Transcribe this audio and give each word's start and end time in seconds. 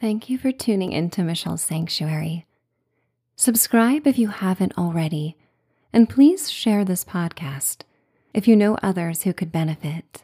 Thank 0.00 0.30
you 0.30 0.38
for 0.38 0.52
tuning 0.52 0.92
into 0.92 1.24
Michelle's 1.24 1.62
Sanctuary. 1.62 2.46
Subscribe 3.34 4.06
if 4.06 4.16
you 4.16 4.28
haven't 4.28 4.78
already, 4.78 5.36
and 5.92 6.08
please 6.08 6.48
share 6.48 6.84
this 6.84 7.04
podcast 7.04 7.78
if 8.32 8.46
you 8.46 8.54
know 8.54 8.78
others 8.80 9.22
who 9.22 9.32
could 9.32 9.50
benefit. 9.50 10.22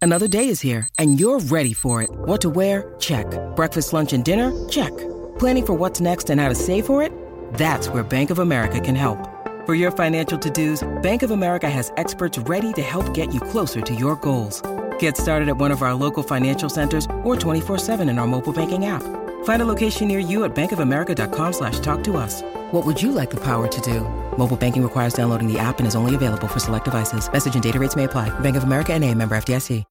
Another 0.00 0.26
day 0.26 0.48
is 0.48 0.62
here, 0.62 0.88
and 0.98 1.20
you're 1.20 1.38
ready 1.38 1.74
for 1.74 2.00
it. 2.00 2.08
What 2.10 2.40
to 2.40 2.48
wear? 2.48 2.94
Check. 2.98 3.26
Breakfast, 3.56 3.92
lunch, 3.92 4.14
and 4.14 4.24
dinner? 4.24 4.52
Check. 4.70 4.96
Planning 5.38 5.66
for 5.66 5.74
what's 5.74 6.00
next 6.00 6.30
and 6.30 6.40
how 6.40 6.48
to 6.48 6.54
save 6.54 6.86
for 6.86 7.02
it? 7.02 7.12
That's 7.52 7.90
where 7.90 8.02
Bank 8.02 8.30
of 8.30 8.38
America 8.38 8.80
can 8.80 8.94
help. 8.94 9.18
For 9.66 9.74
your 9.74 9.90
financial 9.90 10.38
to 10.38 10.48
dos, 10.48 10.82
Bank 11.02 11.22
of 11.22 11.30
America 11.30 11.68
has 11.68 11.92
experts 11.98 12.38
ready 12.38 12.72
to 12.72 12.80
help 12.82 13.12
get 13.12 13.34
you 13.34 13.42
closer 13.42 13.82
to 13.82 13.94
your 13.94 14.16
goals. 14.16 14.62
Get 15.00 15.16
started 15.18 15.48
at 15.48 15.58
one 15.58 15.70
of 15.70 15.82
our 15.82 15.92
local 15.92 16.22
financial 16.22 16.70
centers 16.70 17.04
or 17.22 17.36
24-7 17.36 18.08
in 18.08 18.18
our 18.18 18.26
mobile 18.26 18.54
banking 18.54 18.86
app. 18.86 19.02
Find 19.44 19.60
a 19.60 19.66
location 19.66 20.08
near 20.08 20.18
you 20.18 20.44
at 20.44 20.54
bankofamerica.com 20.54 21.52
slash 21.52 21.80
talk 21.80 22.02
to 22.04 22.16
us. 22.16 22.40
What 22.70 22.86
would 22.86 23.02
you 23.02 23.12
like 23.12 23.28
the 23.28 23.40
power 23.40 23.68
to 23.68 23.80
do? 23.82 24.00
Mobile 24.38 24.56
banking 24.56 24.82
requires 24.82 25.12
downloading 25.12 25.52
the 25.52 25.58
app 25.58 25.78
and 25.80 25.86
is 25.86 25.94
only 25.94 26.14
available 26.14 26.48
for 26.48 26.60
select 26.60 26.86
devices. 26.86 27.30
Message 27.30 27.52
and 27.52 27.62
data 27.62 27.78
rates 27.78 27.96
may 27.96 28.04
apply. 28.04 28.28
Bank 28.40 28.56
of 28.56 28.62
America 28.62 28.94
and 28.94 29.04
a 29.04 29.14
member 29.14 29.36
FDIC. 29.36 29.84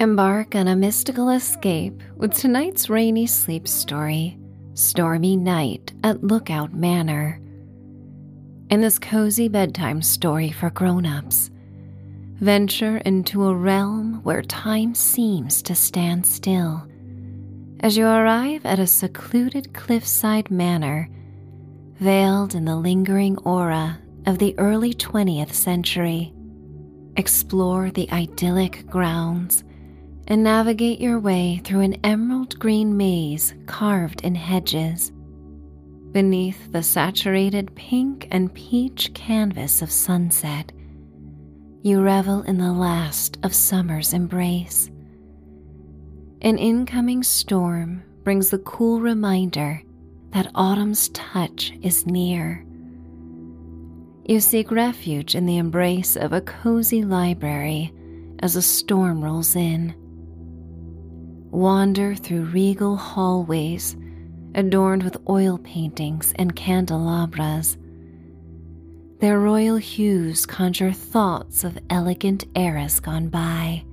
Embark 0.00 0.54
on 0.54 0.66
a 0.66 0.74
mystical 0.74 1.28
escape 1.28 2.02
with 2.16 2.32
tonight's 2.32 2.88
rainy 2.88 3.26
sleep 3.26 3.68
story, 3.68 4.38
Stormy 4.72 5.36
Night 5.36 5.92
at 6.02 6.24
Lookout 6.24 6.72
Manor. 6.72 7.38
In 8.70 8.80
this 8.80 8.98
cozy 8.98 9.48
bedtime 9.48 10.00
story 10.00 10.50
for 10.52 10.70
grown-ups, 10.70 11.50
venture 12.40 12.96
into 12.98 13.44
a 13.44 13.54
realm 13.54 14.20
where 14.22 14.42
time 14.42 14.94
seems 14.94 15.62
to 15.62 15.74
stand 15.74 16.26
still 16.26 16.86
as 17.80 17.96
you 17.96 18.06
arrive 18.06 18.64
at 18.66 18.78
a 18.78 18.86
secluded 18.86 19.72
cliffside 19.72 20.50
manor 20.50 21.08
veiled 21.94 22.54
in 22.54 22.64
the 22.64 22.76
lingering 22.76 23.36
aura 23.38 23.98
of 24.26 24.38
the 24.38 24.58
early 24.58 24.94
20th 24.94 25.52
century. 25.52 26.32
Explore 27.16 27.90
the 27.90 28.10
idyllic 28.10 28.86
grounds 28.86 29.64
and 30.26 30.42
navigate 30.42 31.00
your 31.00 31.18
way 31.18 31.60
through 31.64 31.80
an 31.80 31.98
emerald 32.04 32.58
green 32.58 32.96
maze 32.96 33.54
carved 33.66 34.22
in 34.22 34.34
hedges. 34.34 35.12
Beneath 36.12 36.72
the 36.72 36.82
saturated 36.82 37.74
pink 37.74 38.28
and 38.30 38.52
peach 38.54 39.12
canvas 39.14 39.82
of 39.82 39.90
sunset, 39.90 40.72
you 41.82 42.02
revel 42.02 42.42
in 42.42 42.58
the 42.58 42.72
last 42.72 43.38
of 43.42 43.54
summer's 43.54 44.12
embrace. 44.12 44.90
An 46.42 46.58
incoming 46.58 47.22
storm 47.22 48.02
brings 48.22 48.50
the 48.50 48.58
cool 48.58 49.00
reminder 49.00 49.82
that 50.30 50.50
autumn's 50.54 51.08
touch 51.10 51.72
is 51.82 52.06
near. 52.06 52.64
You 54.26 54.40
seek 54.40 54.70
refuge 54.70 55.34
in 55.34 55.46
the 55.46 55.56
embrace 55.56 56.16
of 56.16 56.32
a 56.32 56.42
cozy 56.42 57.02
library 57.02 57.92
as 58.40 58.56
a 58.56 58.62
storm 58.62 59.24
rolls 59.24 59.56
in. 59.56 59.94
Wander 61.50 62.14
through 62.14 62.44
regal 62.44 62.96
hallways 62.96 63.96
adorned 64.54 65.02
with 65.02 65.16
oil 65.28 65.58
paintings 65.58 66.32
and 66.36 66.54
candelabras 66.54 67.78
their 69.20 69.38
royal 69.38 69.76
hues 69.76 70.46
conjure 70.46 70.92
thoughts 70.92 71.62
of 71.62 71.78
elegant 71.90 72.46
eras 72.56 73.00
gone 73.00 73.28
by. 73.28 73.84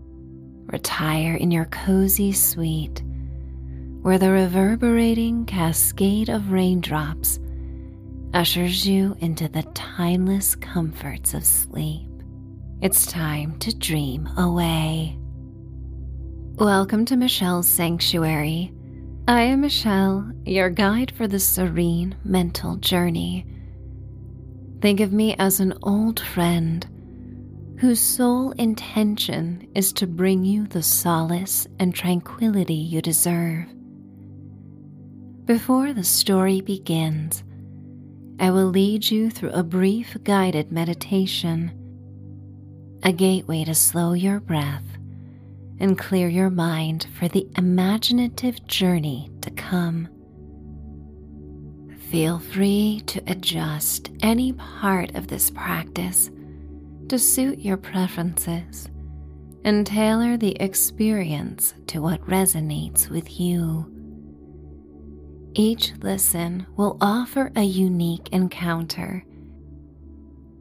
Retire 0.67 1.35
in 1.35 1.51
your 1.51 1.65
cozy 1.65 2.31
suite, 2.31 3.03
where 4.01 4.17
the 4.17 4.31
reverberating 4.31 5.45
cascade 5.45 6.29
of 6.29 6.51
raindrops 6.51 7.41
ushers 8.33 8.87
you 8.87 9.17
into 9.19 9.49
the 9.49 9.63
timeless 9.73 10.55
comforts 10.55 11.33
of 11.33 11.43
sleep. 11.43 12.07
It's 12.81 13.05
time 13.05 13.59
to 13.59 13.77
dream 13.77 14.27
away. 14.37 15.17
Welcome 16.55 17.03
to 17.03 17.17
Michelle's 17.17 17.67
Sanctuary. 17.67 18.71
I 19.27 19.41
am 19.41 19.59
Michelle, 19.59 20.31
your 20.45 20.69
guide 20.69 21.11
for 21.17 21.27
the 21.27 21.39
serene 21.39 22.15
mental 22.23 22.77
journey 22.77 23.45
Think 24.81 24.99
of 24.99 25.11
me 25.11 25.35
as 25.39 25.59
an 25.59 25.73
old 25.81 26.19
friend 26.19 26.85
whose 27.79 27.99
sole 27.99 28.51
intention 28.51 29.67
is 29.75 29.93
to 29.93 30.07
bring 30.07 30.43
you 30.43 30.67
the 30.67 30.83
solace 30.83 31.67
and 31.79 31.93
tranquility 31.93 32.73
you 32.73 33.01
deserve. 33.01 33.65
Before 35.45 35.93
the 35.93 36.03
story 36.03 36.61
begins, 36.61 37.43
I 38.39 38.51
will 38.51 38.67
lead 38.67 39.09
you 39.09 39.29
through 39.31 39.51
a 39.51 39.63
brief 39.63 40.15
guided 40.23 40.71
meditation, 40.71 41.71
a 43.03 43.11
gateway 43.11 43.63
to 43.63 43.73
slow 43.73 44.13
your 44.13 44.39
breath 44.39 44.83
and 45.79 45.97
clear 45.97 46.27
your 46.27 46.49
mind 46.49 47.07
for 47.17 47.27
the 47.27 47.47
imaginative 47.57 48.65
journey 48.67 49.31
to 49.41 49.49
come. 49.51 50.07
Feel 52.09 52.39
free 52.39 53.03
to 53.07 53.21
adjust 53.27 54.11
any 54.21 54.53
part 54.53 55.13
of 55.15 55.27
this 55.27 55.49
practice 55.49 56.31
to 57.09 57.19
suit 57.19 57.59
your 57.59 57.75
preferences 57.75 58.87
and 59.65 59.85
tailor 59.85 60.37
the 60.37 60.55
experience 60.61 61.73
to 61.87 62.01
what 62.01 62.25
resonates 62.25 63.09
with 63.09 63.37
you. 63.37 63.91
Each 65.53 65.93
listen 65.97 66.65
will 66.77 66.97
offer 67.01 67.51
a 67.57 67.63
unique 67.63 68.29
encounter 68.31 69.25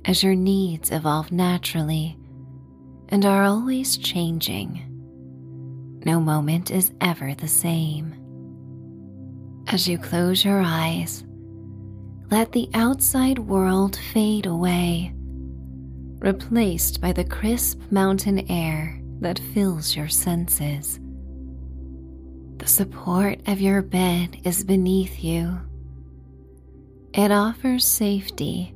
as 0.05 0.25
your 0.25 0.35
needs 0.35 0.91
evolve 0.91 1.31
naturally 1.31 2.19
and 3.09 3.25
are 3.25 3.45
always 3.45 3.97
changing. 3.97 4.83
No 6.05 6.19
moment 6.21 6.73
is 6.73 6.93
ever 7.01 7.35
the 7.35 7.47
same. 7.47 8.15
As 9.69 9.87
you 9.89 9.99
close 9.99 10.45
your 10.45 10.61
eyes, 10.61 11.23
let 12.31 12.53
the 12.53 12.69
outside 12.75 13.39
world 13.39 13.97
fade 14.13 14.47
away, 14.47 15.13
replaced 16.19 17.01
by 17.01 17.13
the 17.13 17.25
crisp 17.25 17.81
mountain 17.91 18.51
air 18.51 19.01
that 19.21 19.39
fills 19.55 19.95
your 19.95 20.09
senses. 20.09 20.99
The 22.57 22.67
support 22.67 23.39
of 23.47 23.61
your 23.61 23.81
bed 23.81 24.39
is 24.45 24.65
beneath 24.65 25.23
you. 25.23 25.61
It 27.15 27.31
offers 27.31 27.85
safety 27.85 28.75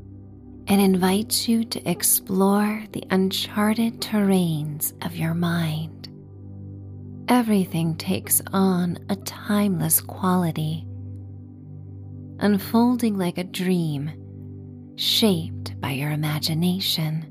and 0.68 0.80
invites 0.80 1.48
you 1.48 1.64
to 1.64 1.90
explore 1.90 2.84
the 2.92 3.02
uncharted 3.10 4.00
terrains 4.00 4.92
of 5.04 5.16
your 5.16 5.34
mind. 5.34 6.08
Everything 7.28 7.96
takes 7.96 8.40
on 8.52 8.98
a 9.08 9.16
timeless 9.16 10.00
quality 10.00 10.86
unfolding 12.40 13.16
like 13.16 13.38
a 13.38 13.44
dream 13.44 14.10
shaped 14.96 15.80
by 15.80 15.92
your 15.92 16.10
imagination. 16.10 17.26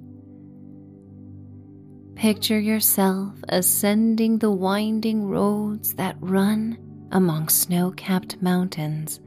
Picture 2.16 2.60
yourself 2.60 3.34
ascending 3.50 4.40
the 4.40 4.52
winding 4.52 5.28
roads 5.28 5.96
that 5.96 6.18
run 6.20 6.78
among 7.12 7.50
snow 7.50 7.92
capped 7.92 8.42
mountains 8.42 9.20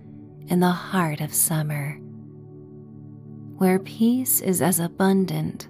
in 0.48 0.60
the 0.60 0.70
heart 0.70 1.20
of 1.20 1.32
summer, 1.32 1.98
where 3.56 3.78
peace 3.78 4.40
is 4.40 4.60
as 4.60 4.78
abundant 4.78 5.68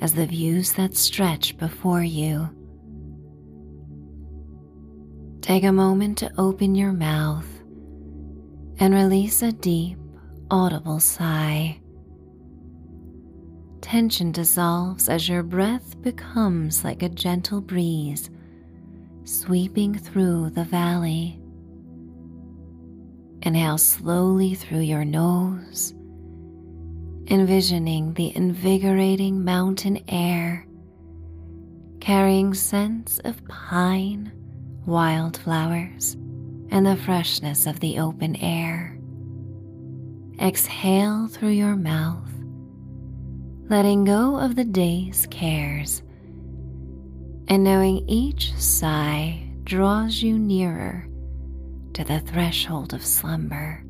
as 0.00 0.14
the 0.14 0.26
views 0.26 0.72
that 0.72 0.96
stretch 0.96 1.56
before 1.58 2.02
you. 2.02 2.48
Take 5.40 5.64
a 5.64 5.72
moment 5.72 6.18
to 6.18 6.32
open 6.38 6.74
your 6.74 6.92
mouth 6.92 7.51
and 8.82 8.94
release 8.94 9.42
a 9.42 9.52
deep, 9.52 9.96
audible 10.50 10.98
sigh. 10.98 11.80
Tension 13.80 14.32
dissolves 14.32 15.08
as 15.08 15.28
your 15.28 15.44
breath 15.44 16.02
becomes 16.02 16.82
like 16.82 17.04
a 17.04 17.08
gentle 17.08 17.60
breeze 17.60 18.28
sweeping 19.22 19.96
through 19.96 20.50
the 20.50 20.64
valley. 20.64 21.40
Inhale 23.42 23.78
slowly 23.78 24.56
through 24.56 24.80
your 24.80 25.04
nose, 25.04 25.94
envisioning 27.28 28.14
the 28.14 28.34
invigorating 28.34 29.44
mountain 29.44 30.02
air, 30.08 30.66
carrying 32.00 32.52
scents 32.52 33.20
of 33.20 33.46
pine, 33.46 34.32
wildflowers, 34.86 36.16
and 36.72 36.86
the 36.86 36.96
freshness 36.96 37.66
of 37.66 37.78
the 37.80 37.98
open 37.98 38.34
air. 38.36 38.98
Exhale 40.40 41.28
through 41.28 41.50
your 41.50 41.76
mouth, 41.76 42.32
letting 43.68 44.04
go 44.04 44.38
of 44.38 44.56
the 44.56 44.64
day's 44.64 45.28
cares, 45.30 46.02
and 47.46 47.62
knowing 47.62 48.08
each 48.08 48.54
sigh 48.54 49.46
draws 49.64 50.22
you 50.22 50.38
nearer 50.38 51.06
to 51.92 52.04
the 52.04 52.20
threshold 52.20 52.94
of 52.94 53.04
slumber. 53.04 53.84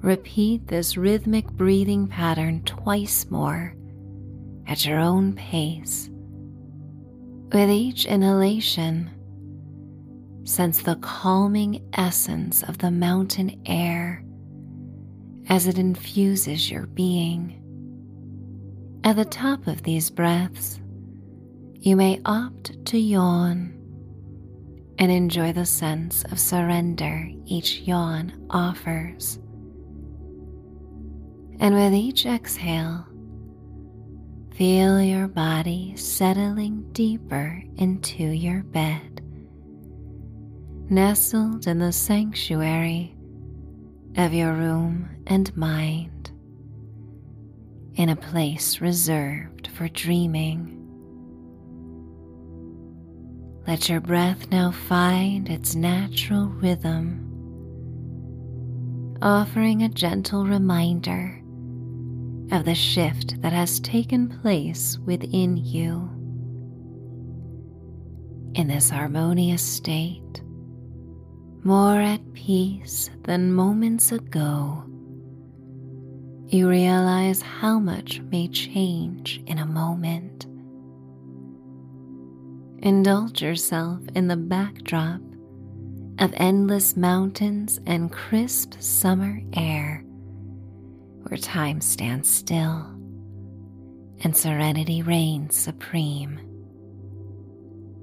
Repeat 0.00 0.68
this 0.68 0.96
rhythmic 0.96 1.50
breathing 1.50 2.06
pattern 2.06 2.62
twice 2.62 3.28
more 3.30 3.74
at 4.68 4.86
your 4.86 5.00
own 5.00 5.34
pace. 5.34 6.08
With 7.52 7.68
each 7.68 8.06
inhalation, 8.06 9.10
sense 10.44 10.82
the 10.82 10.96
calming 10.96 11.88
essence 11.94 12.62
of 12.62 12.78
the 12.78 12.90
mountain 12.90 13.60
air 13.66 14.24
as 15.48 15.66
it 15.66 15.78
infuses 15.78 16.70
your 16.70 16.86
being. 16.86 17.60
At 19.04 19.16
the 19.16 19.24
top 19.24 19.66
of 19.66 19.82
these 19.82 20.10
breaths, 20.10 20.80
you 21.80 21.96
may 21.96 22.20
opt 22.24 22.86
to 22.86 22.98
yawn 22.98 23.78
and 24.98 25.10
enjoy 25.12 25.52
the 25.52 25.66
sense 25.66 26.24
of 26.30 26.38
surrender 26.40 27.28
each 27.44 27.80
yawn 27.80 28.32
offers. 28.48 29.38
And 31.60 31.74
with 31.74 31.92
each 31.92 32.26
exhale, 32.26 33.06
feel 34.54 35.00
your 35.02 35.28
body 35.28 35.94
settling 35.96 36.90
deeper 36.92 37.62
into 37.76 38.24
your 38.24 38.62
bed, 38.62 39.13
nestled 40.90 41.66
in 41.66 41.78
the 41.78 41.92
sanctuary 41.92 43.14
of 44.16 44.32
your 44.32 44.52
room 44.52 45.08
and 45.26 45.56
mind, 45.56 46.30
in 47.94 48.10
a 48.10 48.16
place 48.16 48.80
reserved 48.80 49.68
for 49.68 49.88
dreaming. 49.88 50.70
Let 53.66 53.88
your 53.88 54.00
breath 54.00 54.50
now 54.50 54.72
find 54.72 55.48
its 55.48 55.74
natural 55.74 56.46
rhythm, 56.46 57.30
offering 59.22 59.82
a 59.82 59.88
gentle 59.88 60.44
reminder 60.44 61.40
of 62.52 62.66
the 62.66 62.74
shift 62.74 63.40
that 63.40 63.54
has 63.54 63.80
taken 63.80 64.28
place 64.28 64.98
within 65.06 65.56
you. 65.56 66.10
In 68.54 68.68
this 68.68 68.90
harmonious 68.90 69.62
state, 69.62 70.42
more 71.64 71.98
at 71.98 72.20
peace 72.34 73.08
than 73.22 73.50
moments 73.50 74.12
ago, 74.12 74.84
you 76.46 76.68
realize 76.68 77.40
how 77.40 77.78
much 77.78 78.20
may 78.30 78.46
change 78.48 79.42
in 79.46 79.58
a 79.58 79.64
moment. 79.64 80.44
Indulge 82.84 83.40
yourself 83.40 84.00
in 84.14 84.28
the 84.28 84.36
backdrop 84.36 85.22
of 86.18 86.34
endless 86.36 86.98
mountains 86.98 87.80
and 87.86 88.12
crisp 88.12 88.74
summer 88.78 89.40
air 89.54 90.04
where 91.22 91.38
time 91.38 91.80
stands 91.80 92.28
still 92.28 92.86
and 94.22 94.36
serenity 94.36 95.00
reigns 95.00 95.56
supreme. 95.56 96.38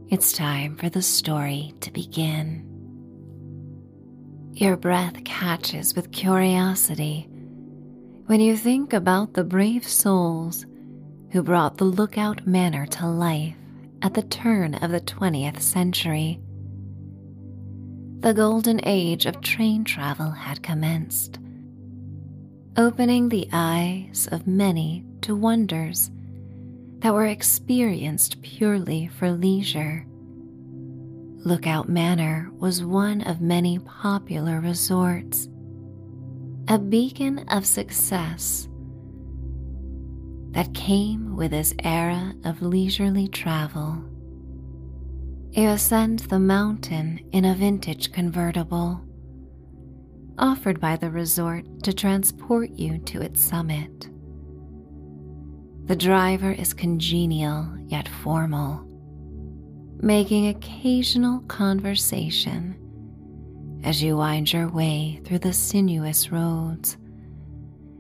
It's 0.10 0.34
time 0.34 0.78
for 0.78 0.90
the 0.90 1.04
story 1.04 1.74
to 1.82 1.92
begin. 1.92 2.71
Your 4.54 4.76
breath 4.78 5.24
catches 5.24 5.96
with 5.96 6.12
curiosity 6.12 7.28
when 8.26 8.40
you 8.42 8.58
think 8.58 8.94
about 8.94 9.34
the 9.34 9.44
brave 9.44 9.88
souls 9.88 10.66
who 11.32 11.42
brought 11.42 11.78
the 11.78 11.86
Lookout 11.86 12.46
Manor 12.46 12.86
to 12.88 13.08
life 13.08 13.56
at 14.02 14.14
the 14.14 14.24
turn 14.24 14.76
of 14.76 14.92
the 14.92 15.02
20th 15.02 15.62
century. 15.62 16.40
The 18.20 18.34
golden 18.34 18.82
age 18.84 19.26
of 19.26 19.42
train 19.42 19.84
travel 19.84 20.32
had 20.32 20.62
commenced 20.62 21.40
opening 22.78 23.30
the 23.30 23.50
eyes 23.52 24.28
of 24.32 24.48
many 24.48 25.06
to 25.22 25.36
wonders 25.36 26.12
that 27.00 27.14
were 27.14 27.26
experienced 27.26 28.42
purely 28.42 29.08
for 29.08 29.32
leisure. 29.32 30.06
Lookout 31.44 31.90
Manor 31.90 32.50
was 32.58 32.84
one 32.84 33.22
of 33.22 33.42
many 33.42 33.80
popular 33.80 34.60
resorts, 34.60 35.50
a 36.68 36.78
beacon 36.78 37.40
of 37.50 37.66
success 37.66 38.70
that 40.52 40.74
came 40.74 41.36
with 41.36 41.52
this 41.52 41.74
era 41.84 42.34
of 42.46 42.62
leisurely 42.62 43.28
travel. 43.28 44.04
You 45.52 45.70
ascend 45.70 46.20
the 46.20 46.40
mountain 46.40 47.20
in 47.32 47.46
a 47.46 47.56
vintage 47.56 48.12
convertible 48.12 49.02
offered 50.38 50.80
by 50.80 50.96
the 50.96 51.10
resort 51.10 51.66
to 51.84 51.94
transport 51.94 52.72
you 52.72 52.98
to 53.00 53.22
its 53.22 53.42
summit. 53.42 54.10
The 55.86 55.96
driver 55.96 56.52
is 56.52 56.74
congenial 56.74 57.68
yet 57.88 58.08
formal, 58.08 58.88
making 60.02 60.48
occasional 60.48 61.42
conversation 61.42 62.76
as 63.84 64.02
you 64.02 64.18
wind 64.18 64.52
your 64.52 64.68
way 64.68 65.22
through 65.24 65.38
the 65.38 65.54
sinuous 65.54 66.32
roads 66.32 66.98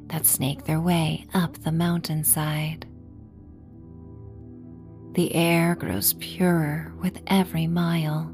that 0.07 0.25
snake 0.25 0.65
their 0.65 0.81
way 0.81 1.27
up 1.36 1.53
the 1.59 1.71
mountainside. 1.71 2.88
The 5.13 5.33
air 5.36 5.75
grows 5.75 6.13
purer 6.13 6.92
with 7.00 7.21
every 7.27 7.68
mile, 7.68 8.33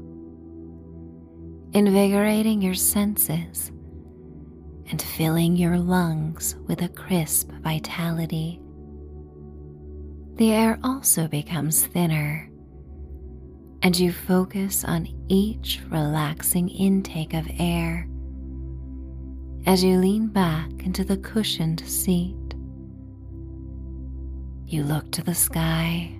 invigorating 1.74 2.62
your 2.62 2.74
senses 2.74 3.70
and 4.90 5.02
filling 5.02 5.56
your 5.56 5.76
lungs 5.76 6.56
with 6.66 6.80
a 6.80 6.88
crisp 6.88 7.50
vitality. 7.60 8.62
The 10.36 10.52
air 10.52 10.78
also 10.82 11.28
becomes 11.28 11.86
thinner, 11.86 12.47
and 13.82 13.98
you 13.98 14.12
focus 14.12 14.84
on 14.84 15.08
each 15.28 15.80
relaxing 15.90 16.68
intake 16.68 17.34
of 17.34 17.48
air 17.58 18.08
as 19.66 19.84
you 19.84 19.98
lean 19.98 20.28
back 20.28 20.70
into 20.80 21.04
the 21.04 21.16
cushioned 21.16 21.80
seat. 21.80 22.34
You 24.66 24.82
look 24.82 25.10
to 25.12 25.22
the 25.22 25.34
sky, 25.34 26.10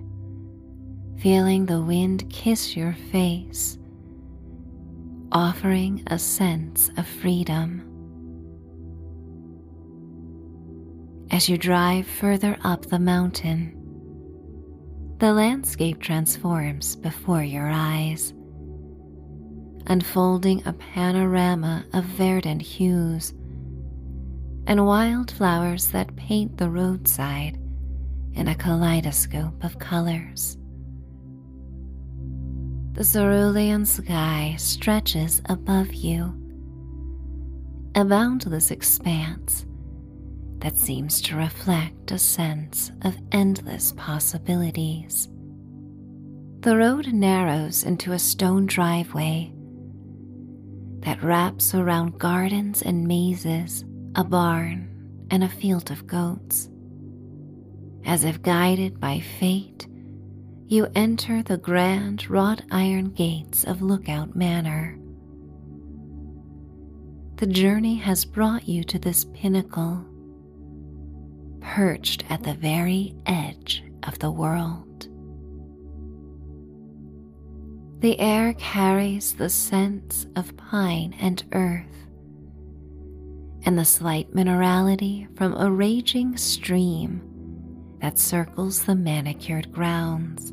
feeling 1.17 1.65
the 1.65 1.81
wind 1.81 2.29
kiss 2.29 2.75
your 2.77 2.93
face, 3.11 3.77
offering 5.31 6.03
a 6.07 6.19
sense 6.19 6.89
of 6.97 7.07
freedom. 7.07 7.85
As 11.31 11.49
you 11.49 11.57
drive 11.57 12.07
further 12.07 12.57
up 12.63 12.85
the 12.87 12.99
mountain, 12.99 13.78
the 15.19 15.33
landscape 15.33 15.99
transforms 15.99 16.95
before 16.95 17.43
your 17.43 17.69
eyes, 17.69 18.33
unfolding 19.87 20.65
a 20.65 20.71
panorama 20.71 21.85
of 21.91 22.05
verdant 22.05 22.61
hues 22.61 23.33
and 24.65 24.85
wildflowers 24.85 25.87
that 25.87 26.15
paint 26.15 26.57
the 26.57 26.69
roadside 26.69 27.59
in 28.33 28.47
a 28.47 28.55
kaleidoscope 28.55 29.61
of 29.61 29.77
colors. 29.77 30.57
The 32.93 33.03
cerulean 33.03 33.85
sky 33.85 34.55
stretches 34.57 35.41
above 35.49 35.93
you, 35.93 36.33
a 37.93 38.05
boundless 38.05 38.71
expanse 38.71 39.65
that 40.59 40.77
seems 40.77 41.21
to 41.21 41.35
reflect 41.35 42.11
a 42.11 42.19
sense 42.19 42.91
of 43.03 43.17
endless 43.31 43.93
possibilities. 43.93 45.29
The 46.61 46.75
road 46.75 47.07
narrows 47.13 47.83
into 47.83 48.11
a 48.11 48.19
stone 48.19 48.65
driveway 48.65 49.53
that 51.01 51.23
wraps 51.23 51.73
around 51.73 52.19
gardens 52.19 52.81
and 52.81 53.07
mazes, 53.07 53.85
a 54.15 54.23
barn, 54.23 55.25
and 55.31 55.43
a 55.43 55.49
field 55.49 55.91
of 55.91 56.05
goats. 56.05 56.69
As 58.05 58.25
if 58.25 58.41
guided 58.41 58.99
by 58.99 59.21
fate, 59.39 59.87
you 60.67 60.87
enter 60.95 61.41
the 61.41 61.57
grand 61.57 62.29
wrought 62.29 62.61
iron 62.69 63.11
gates 63.11 63.63
of 63.63 63.81
Lookout 63.81 64.35
Manor. 64.35 64.97
The 67.37 67.47
journey 67.47 67.95
has 67.95 68.25
brought 68.25 68.67
you 68.67 68.83
to 68.83 68.99
this 68.99 69.25
pinnacle 69.33 70.05
perched 71.69 72.23
at 72.31 72.41
the 72.41 72.55
very 72.55 73.13
edge 73.27 73.83
of 74.07 74.17
the 74.17 74.31
world. 74.31 75.07
The 78.01 78.19
air 78.19 78.53
carries 78.53 79.33
the 79.33 79.49
scents 79.49 80.25
of 80.35 80.57
pine 80.57 81.13
and 81.19 81.43
earth, 81.51 82.07
and 83.65 83.77
the 83.77 83.85
slight 83.85 84.33
minerality 84.33 85.27
from 85.37 85.53
a 85.57 85.71
raging 85.71 86.37
stream 86.37 87.21
that 88.01 88.17
circles 88.17 88.85
the 88.85 88.95
manicured 88.95 89.71
grounds. 89.71 90.51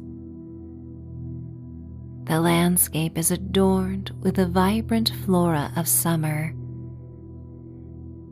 The 2.29 2.41
landscape 2.41 3.17
is 3.17 3.31
adorned 3.31 4.11
with 4.21 4.35
the 4.35 4.49
vibrant 4.49 5.13
flora 5.25 5.73
of 5.77 5.89
summer, 5.89 6.55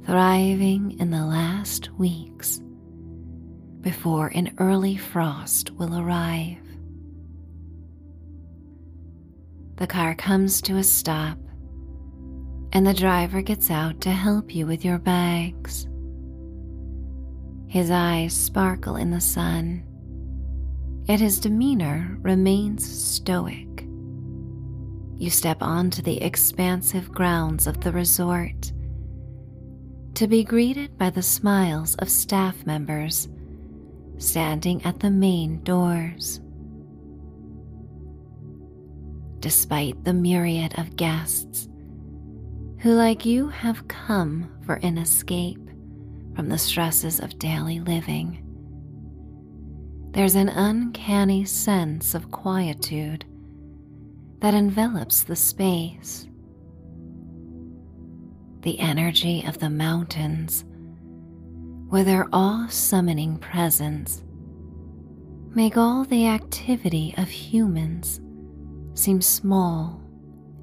thriving 0.05 0.99
in 1.01 1.11
the 1.11 1.25
last 1.25 1.91
weeks 1.93 2.61
before 3.85 4.29
an 4.29 4.55
early 4.59 4.97
frost 4.97 5.71
will 5.73 6.01
arrive. 6.01 6.57
The 9.77 9.87
car 9.87 10.15
comes 10.15 10.63
to 10.63 10.79
a 10.79 10.83
stop, 10.83 11.39
and 12.73 12.87
the 12.87 12.95
driver 12.95 13.43
gets 13.43 13.71
out 13.71 14.01
to 14.01 14.11
help 14.11 14.55
you 14.55 14.67
with 14.67 14.87
your 14.87 14.99
bags. 14.99 15.87
His 17.69 17.91
eyes 17.91 18.33
sparkle 18.33 18.97
in 18.97 19.11
the 19.11 19.21
sun, 19.21 19.85
yet 21.05 21.21
his 21.21 21.39
demeanor 21.39 22.17
remains 22.23 22.89
stoic. 22.89 23.87
You 25.17 25.29
step 25.29 25.59
onto 25.61 26.01
the 26.01 26.23
expansive 26.23 27.13
grounds 27.13 27.67
of 27.67 27.83
the 27.83 27.93
resort 27.93 28.73
to 30.15 30.27
be 30.27 30.43
greeted 30.43 30.97
by 30.97 31.11
the 31.11 31.23
smiles 31.23 31.97
of 31.97 32.09
staff 32.09 32.65
members 32.65 33.29
standing 34.19 34.85
at 34.85 35.01
the 35.01 35.11
main 35.11 35.63
doors. 35.63 36.41
Despite 39.41 40.05
the 40.05 40.15
myriad 40.15 40.79
of 40.79 40.97
guests 40.97 41.69
who, 42.81 42.95
like 42.95 43.25
you, 43.25 43.49
have 43.49 43.89
come 43.89 44.51
for 44.65 44.77
an 44.77 44.99
escape 44.99 45.61
from 46.35 46.49
the 46.49 46.59
stresses 46.59 47.21
of 47.21 47.39
daily 47.39 47.81
living, 47.81 48.41
there's 50.13 50.35
an 50.35 50.49
uncanny 50.49 51.45
sense 51.45 52.15
of 52.15 52.31
quietude 52.31 53.25
that 54.41 54.55
envelops 54.55 55.25
the 55.25 55.37
space. 55.37 56.29
The 58.63 58.79
energy 58.79 59.45
of 59.47 59.59
the 59.59 59.71
mountains 59.71 60.65
with 61.91 62.07
their 62.07 62.27
awe 62.33 62.67
summoning 62.69 63.39
presence, 63.39 64.23
make 65.55 65.77
all 65.77 66.05
the 66.05 66.27
activity 66.27 67.15
of 67.17 67.29
humans 67.29 68.21
seem 68.95 69.21
small 69.21 70.01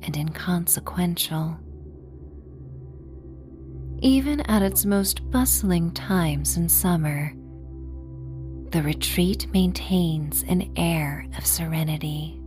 and 0.03 0.17
inconsequential. 0.17 1.57
Even 4.01 4.41
at 4.41 4.63
its 4.63 4.83
most 4.85 5.29
bustling 5.29 5.91
times 5.91 6.57
in 6.57 6.67
summer, 6.67 7.33
the 8.71 8.81
retreat 8.81 9.47
maintains 9.53 10.43
an 10.43 10.71
air 10.75 11.27
of 11.37 11.45
serenity. 11.45 12.39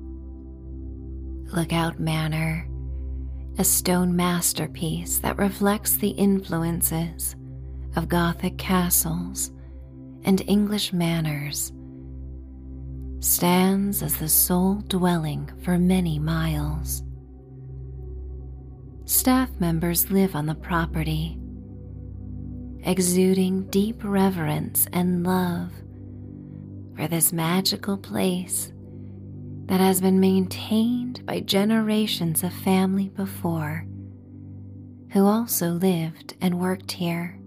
Lookout 1.52 2.00
Manor, 2.00 2.66
a 3.58 3.64
stone 3.64 4.16
masterpiece 4.16 5.18
that 5.20 5.38
reflects 5.38 5.96
the 5.96 6.08
influences 6.08 7.36
of 7.96 8.08
Gothic 8.08 8.58
castles 8.58 9.50
and 10.24 10.42
English 10.48 10.92
manors, 10.92 11.72
stands 13.20 14.02
as 14.02 14.16
the 14.16 14.28
sole 14.28 14.76
dwelling 14.88 15.50
for 15.62 15.78
many 15.78 16.18
miles. 16.18 17.02
Staff 19.04 19.50
members 19.60 20.10
live 20.10 20.34
on 20.34 20.46
the 20.46 20.54
property, 20.54 21.38
exuding 22.84 23.68
deep 23.70 24.02
reverence 24.02 24.86
and 24.92 25.24
love 25.24 25.72
for 26.96 27.08
this 27.08 27.32
magical 27.32 27.96
place 27.96 28.72
that 29.66 29.80
has 29.80 30.00
been 30.00 30.20
maintained 30.20 31.24
by 31.26 31.40
generations 31.40 32.42
of 32.42 32.52
family 32.52 33.08
before 33.08 33.86
who 35.14 35.26
also 35.26 35.68
lived 35.68 36.34
and 36.40 36.58
worked 36.58 36.90
here. 36.90 37.38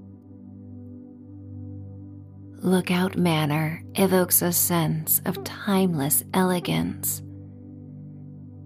Lookout 2.68 3.16
Manor 3.16 3.82
evokes 3.96 4.42
a 4.42 4.52
sense 4.52 5.22
of 5.24 5.42
timeless 5.46 6.26
elegance. 6.34 7.22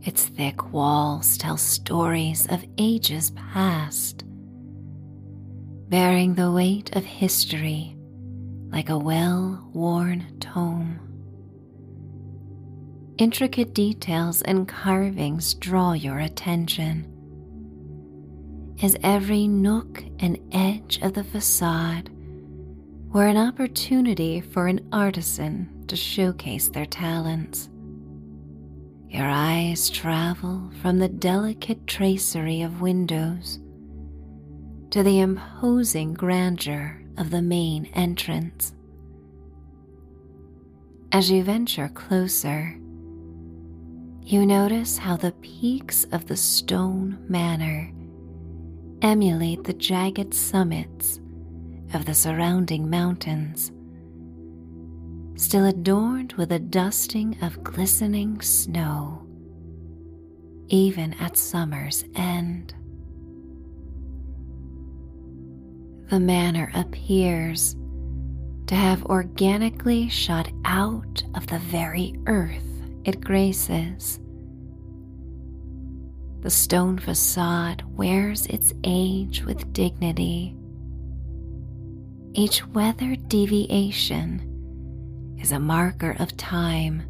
Its 0.01 0.25
thick 0.25 0.74
walls 0.74 1.38
tell 1.38 1.55
stories 1.55 2.48
of 2.48 2.65
ages 2.79 3.29
past, 3.29 4.24
bearing 5.88 6.34
the 6.34 6.51
weight 6.51 6.96
of 6.96 7.05
history 7.05 7.96
like 8.72 8.89
a 8.89 8.98
well 8.98 9.70
worn 9.72 10.36
tome. 10.39 11.00
Intricate 13.20 13.75
details 13.75 14.41
and 14.41 14.67
carvings 14.67 15.53
draw 15.53 15.93
your 15.93 16.17
attention 16.17 17.05
as 18.81 18.98
every 19.03 19.46
nook 19.46 20.03
and 20.17 20.39
edge 20.51 20.98
of 21.03 21.13
the 21.13 21.24
facade 21.24 22.10
were 23.12 23.27
an 23.27 23.36
opportunity 23.36 24.39
for 24.39 24.68
an 24.68 24.88
artisan 24.94 25.84
to 25.88 25.98
showcase 25.98 26.70
their 26.70 26.86
talents. 26.86 27.70
Your 29.10 29.27
eyes 29.27 29.89
travel 29.89 30.72
from 30.82 30.98
the 30.98 31.10
delicate 31.10 31.86
tracery 31.86 32.62
of 32.62 32.80
windows 32.80 33.60
to 34.91 35.03
the 35.03 35.20
imposing 35.20 36.13
grandeur 36.13 37.01
of 37.18 37.32
the 37.32 37.41
main 37.41 37.86
entrance. 37.94 38.74
As 41.12 41.30
you 41.30 41.44
venture 41.44 41.89
closer, 41.89 42.80
you 44.24 44.46
notice 44.46 44.98
how 44.98 45.18
the 45.18 45.34
peaks 45.34 46.06
of 46.13 46.27
the 46.27 46.38
stone 46.38 47.18
manor 47.27 47.91
emulate 49.01 49.65
the 49.65 49.74
jagged 49.74 50.34
summits 50.34 51.20
of 51.94 52.06
the 52.06 52.14
surrounding 52.14 52.90
mountains, 52.90 53.72
still 55.36 55.66
adorned 55.66 56.34
with 56.34 56.52
a 56.52 56.60
dusting 56.60 57.38
of 57.42 57.64
glistening 57.64 58.42
snow, 58.42 59.26
even 60.68 61.14
at 61.16 61.38
summer's 61.38 62.04
end. 62.16 62.74
The 66.10 66.20
manor 66.20 66.72
appears 66.74 67.76
to 68.68 68.76
have 68.76 69.06
organically 69.06 70.10
shot 70.10 70.52
out 70.66 71.24
of 71.36 71.48
the 71.48 71.60
very 71.60 72.16
earth 72.28 72.64
it 73.04 73.20
graces. 73.22 74.20
The 76.42 76.50
stone 76.50 76.98
facade 76.98 77.84
wears 77.96 78.46
its 78.48 78.74
age 78.84 79.44
with 79.44 79.74
dignity 79.74 80.56
each 82.34 82.66
weather 82.68 83.16
deviation 83.16 84.48
is 85.40 85.52
a 85.52 85.60
marker 85.60 86.16
of 86.20 86.38
time, 86.38 87.04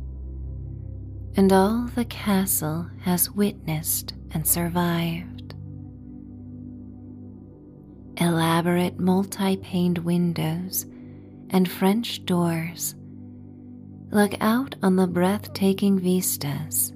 and 1.35 1.53
all 1.53 1.87
the 1.95 2.05
castle 2.05 2.89
has 3.01 3.29
witnessed 3.29 4.15
and 4.31 4.47
survived. 4.47 5.53
Elaborate 8.17 8.99
multi 8.99 9.57
paned 9.57 9.99
windows 9.99 10.85
and 11.51 11.69
French 11.69 12.25
doors 12.25 12.95
look 14.09 14.33
out 14.41 14.75
on 14.81 14.95
the 14.95 15.07
breathtaking 15.07 15.99
vistas, 15.99 16.91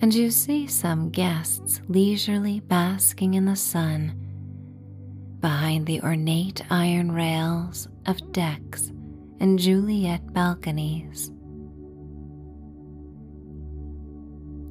and 0.00 0.14
you 0.14 0.30
see 0.30 0.66
some 0.68 1.10
guests 1.10 1.80
leisurely 1.88 2.60
basking 2.60 3.34
in 3.34 3.46
the 3.46 3.56
sun 3.56 4.21
behind 5.42 5.86
the 5.86 6.00
ornate 6.00 6.62
iron 6.70 7.12
rails 7.12 7.88
of 8.06 8.32
decks 8.32 8.92
and 9.40 9.58
Juliet 9.58 10.32
balconies. 10.32 11.30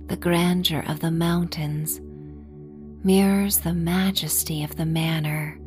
The 0.07 0.17
grandeur 0.17 0.83
of 0.87 1.01
the 1.01 1.11
mountains 1.11 1.99
mirrors 3.03 3.59
the 3.59 3.73
majesty 3.73 4.63
of 4.63 4.75
the 4.77 4.85
manor, 4.85 5.59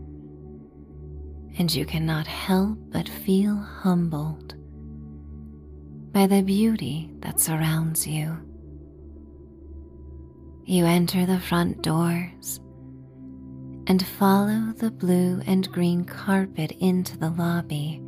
and 1.58 1.72
you 1.72 1.84
cannot 1.84 2.26
help 2.26 2.78
but 2.90 3.08
feel 3.08 3.56
humbled 3.56 4.54
by 6.12 6.26
the 6.26 6.42
beauty 6.42 7.10
that 7.20 7.40
surrounds 7.40 8.06
you. 8.06 8.38
You 10.64 10.86
enter 10.86 11.26
the 11.26 11.40
front 11.40 11.82
doors 11.82 12.60
and 13.86 14.06
follow 14.06 14.72
the 14.76 14.90
blue 14.90 15.42
and 15.46 15.70
green 15.70 16.04
carpet 16.04 16.72
into 16.80 17.18
the 17.18 17.30
lobby. 17.30 18.00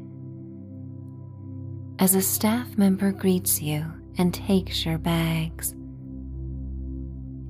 As 1.99 2.15
a 2.15 2.23
staff 2.23 2.77
member 2.77 3.13
greets 3.13 3.61
you 3.61 3.85
and 4.19 4.33
takes 4.33 4.85
your 4.85 4.99
bags, 4.99 5.73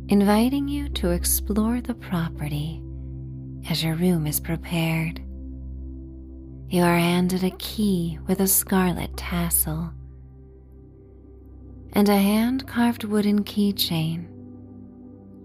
inviting 0.09 0.69
you 0.69 0.89
to 0.91 1.11
explore 1.11 1.81
the 1.81 1.95
property 1.95 2.83
as 3.69 3.83
your 3.83 3.95
room 3.95 4.27
is 4.27 4.41
prepared. 4.41 5.21
You 6.69 6.83
are 6.83 6.99
handed 6.99 7.45
a 7.45 7.51
key 7.51 8.19
with 8.27 8.41
a 8.41 8.49
scarlet 8.49 9.17
tassel. 9.17 9.93
and 11.93 12.09
a 12.11 12.17
hand 12.17 12.67
carved 12.67 13.05
wooden 13.05 13.43
keychain 13.43 14.27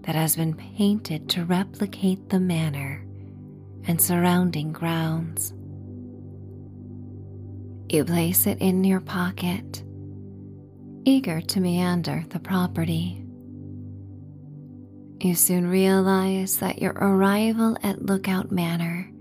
that 0.03 0.15
has 0.15 0.35
been 0.35 0.55
painted 0.55 1.29
to 1.29 1.45
replicate 1.45 2.29
the 2.29 2.39
manor 2.39 3.05
and 3.85 4.01
surrounding 4.01 4.71
grounds. 4.71 5.53
You 7.89 8.05
place 8.05 8.47
it 8.47 8.59
in 8.59 8.83
your 8.83 9.01
pocket, 9.01 9.83
eager 11.05 11.41
to 11.41 11.59
meander 11.59 12.23
the 12.29 12.39
property. 12.39 13.23
You 15.19 15.35
soon 15.35 15.67
realize 15.67 16.57
that 16.57 16.81
your 16.81 16.93
arrival 16.93 17.77
at 17.83 18.01
Lookout 18.05 18.51
Manor 18.51 19.11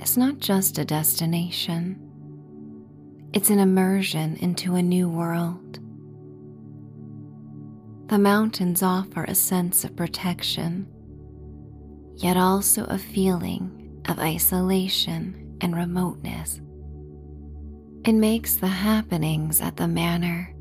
is 0.00 0.16
not 0.16 0.38
just 0.38 0.78
a 0.78 0.84
destination, 0.84 2.04
it's 3.32 3.50
an 3.50 3.58
immersion 3.58 4.36
into 4.36 4.74
a 4.74 4.82
new 4.82 5.08
world. 5.08 5.78
The 8.08 8.18
mountains 8.18 8.82
offer 8.82 9.24
a 9.24 9.34
sense 9.34 9.84
of 9.84 9.94
protection, 9.94 10.86
yet 12.16 12.38
also 12.38 12.84
a 12.84 12.96
feeling 12.96 14.00
of 14.08 14.18
isolation 14.18 15.58
and 15.60 15.76
remoteness. 15.76 16.58
It 18.06 18.14
makes 18.14 18.56
the 18.56 18.66
happenings 18.66 19.60
at 19.60 19.76
the 19.76 19.86
manor 19.86 20.54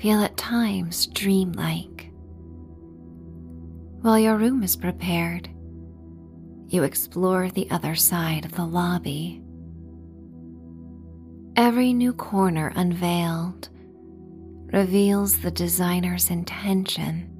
feel 0.00 0.24
at 0.24 0.36
times 0.36 1.06
dreamlike. 1.06 2.10
While 4.02 4.18
your 4.18 4.36
room 4.36 4.64
is 4.64 4.74
prepared, 4.74 5.48
you 6.66 6.82
explore 6.82 7.48
the 7.48 7.70
other 7.70 7.94
side 7.94 8.44
of 8.44 8.52
the 8.52 8.66
lobby. 8.66 9.40
Every 11.54 11.92
new 11.92 12.12
corner 12.12 12.72
unveiled 12.74 13.68
reveals 14.72 15.38
the 15.38 15.50
designer's 15.50 16.30
intention 16.30 17.30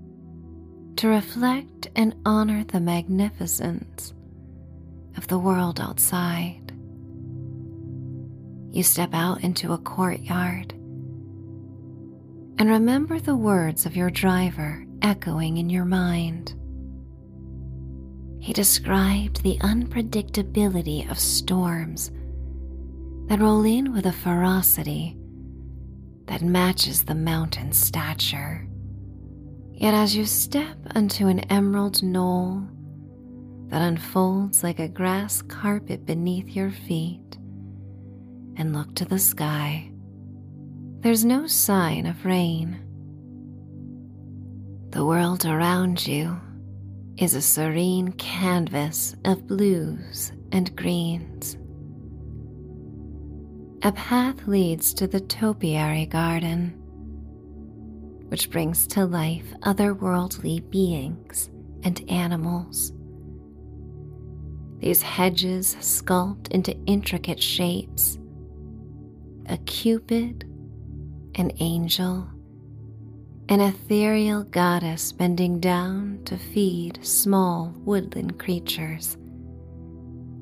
to 0.97 1.09
reflect 1.09 1.89
and 1.97 2.15
honor 2.25 2.65
the 2.65 2.81
magnificence 2.81 4.15
of 5.17 5.27
the 5.29 5.39
world 5.39 5.81
outside. 5.81 6.73
You 8.71 8.83
step 8.83 9.11
out 9.13 9.43
into 9.43 9.73
a 9.73 9.79
courtyard 9.79 10.73
and 12.59 12.69
remember 12.69 13.19
the 13.19 13.37
words 13.37 13.87
of 13.87 13.97
your 13.97 14.11
driver 14.11 14.85
echoing 15.03 15.59
in 15.59 15.71
your 15.71 15.85
mind. 15.85 16.55
He 18.41 18.53
described 18.53 19.43
the 19.43 19.59
unpredictability 19.59 21.11
of 21.11 21.19
storms 21.19 22.11
that 23.27 23.41
roll 23.41 23.65
in 23.65 23.93
with 23.93 24.07
a 24.07 24.13
ferocity 24.13 25.17
that 26.27 26.43
matches 26.43 27.05
the 27.05 27.15
mountain's 27.15 27.79
stature. 27.79 28.67
Yet 29.73 29.95
as 29.95 30.17
you 30.17 30.25
step 30.25 30.77
onto 30.95 31.27
an 31.27 31.41
emerald 31.51 32.03
knoll 32.03 32.67
that 33.69 33.83
unfolds 33.83 34.63
like 34.63 34.79
a 34.79 34.89
grass 34.89 35.43
carpet 35.43 36.07
beneath 36.07 36.49
your 36.49 36.71
feet 36.71 37.39
and 38.57 38.73
look 38.73 38.95
to 38.95 39.05
the 39.05 39.19
sky, 39.19 39.91
there's 41.01 41.25
no 41.25 41.47
sign 41.47 42.07
of 42.07 42.25
rain. 42.25 42.81
The 44.91 45.05
world 45.05 45.45
around 45.45 46.07
you 46.07 46.41
is 47.19 47.35
a 47.35 47.43
serene 47.43 48.13
canvas 48.13 49.15
of 49.25 49.47
blues 49.47 50.33
and 50.53 50.75
greens 50.77 51.57
a 53.85 53.93
path 53.93 54.47
leads 54.47 54.95
to 54.95 55.07
the 55.07 55.21
topiary 55.21 56.07
garden, 56.07 56.71
which 58.29 58.51
brings 58.51 58.87
to 58.87 59.05
life 59.05 59.45
otherworldly 59.61 60.71
beings 60.71 61.51
and 61.83 62.03
animals. 62.11 62.95
These 64.79 65.03
hedges 65.03 65.77
sculpt 65.81 66.49
into 66.49 66.75
intricate 66.87 67.43
shapes 67.43 68.19
a 69.51 69.59
cupid, 69.59 70.45
an 71.35 71.53
angel, 71.61 72.27
an 73.51 73.61
ethereal 73.61 74.45
goddess 74.45 75.13
bending 75.13 75.61
down 75.61 76.21
to 76.25 76.39
feed 76.39 76.99
small 77.05 77.75
woodland 77.77 78.39
creatures, 78.39 79.19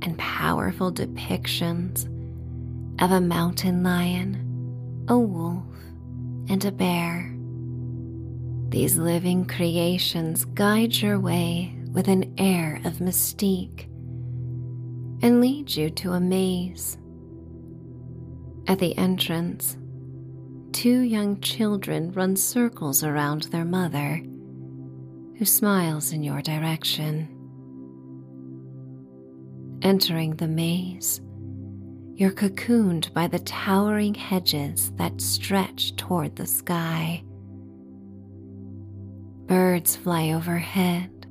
and 0.03 0.17
powerful 0.17 0.93
depictions 0.93 2.09
of 3.01 3.11
a 3.11 3.21
mountain 3.21 3.83
lion, 3.83 5.05
a 5.09 5.19
wolf, 5.19 5.65
and 6.49 6.65
a 6.65 6.73
bear. 6.73 7.35
These 8.69 8.97
living 8.97 9.45
creations 9.45 10.45
guide 10.45 10.95
your 10.95 11.21
way 11.21 11.75
with 11.93 12.09
an 12.09 12.35
air 12.39 12.81
of 12.85 12.95
mystique 12.95 13.89
and 15.23 15.41
lead 15.41 15.75
you 15.75 15.91
to 15.91 16.13
a 16.13 16.21
maze. 16.21 16.97
At 18.67 18.79
the 18.79 18.97
entrance, 18.97 19.77
two 20.73 21.01
young 21.01 21.41
children 21.41 22.13
run 22.13 22.37
circles 22.37 23.05
around 23.05 23.43
their 23.45 23.65
mother, 23.65 24.23
who 25.37 25.45
smiles 25.45 26.13
in 26.13 26.23
your 26.23 26.41
direction. 26.43 27.29
Entering 29.83 30.37
the 30.37 30.49
maze, 30.49 31.21
you're 32.15 32.31
cocooned 32.31 33.13
by 33.15 33.27
the 33.27 33.39
towering 33.41 34.15
hedges 34.15 34.93
that 34.97 35.21
stretch 35.21 35.97
toward 35.97 36.37
the 36.37 36.47
sky. 36.47 37.23
Birds 39.47 39.97
fly 39.97 40.31
overhead, 40.33 41.27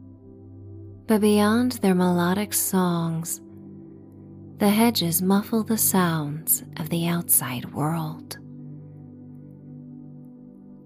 but 1.07 1.21
beyond 1.21 1.73
their 1.73 1.95
melodic 1.95 2.53
songs, 2.53 3.41
the 4.57 4.69
hedges 4.69 5.21
muffle 5.21 5.63
the 5.63 5.77
sounds 5.77 6.63
of 6.77 6.89
the 6.89 7.07
outside 7.07 7.73
world. 7.73 8.37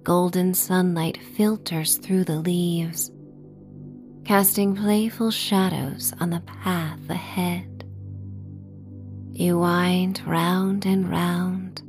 Golden 0.03 0.53
sunlight 0.53 1.17
filters 1.35 1.97
through 1.97 2.25
the 2.25 2.39
leaves, 2.39 3.11
casting 4.23 4.75
playful 4.75 5.31
shadows 5.31 6.13
on 6.19 6.29
the 6.29 6.41
path 6.41 7.09
ahead. 7.09 7.74
You 9.37 9.59
wind 9.59 10.21
round 10.25 10.85
and 10.85 11.09
round, 11.09 11.83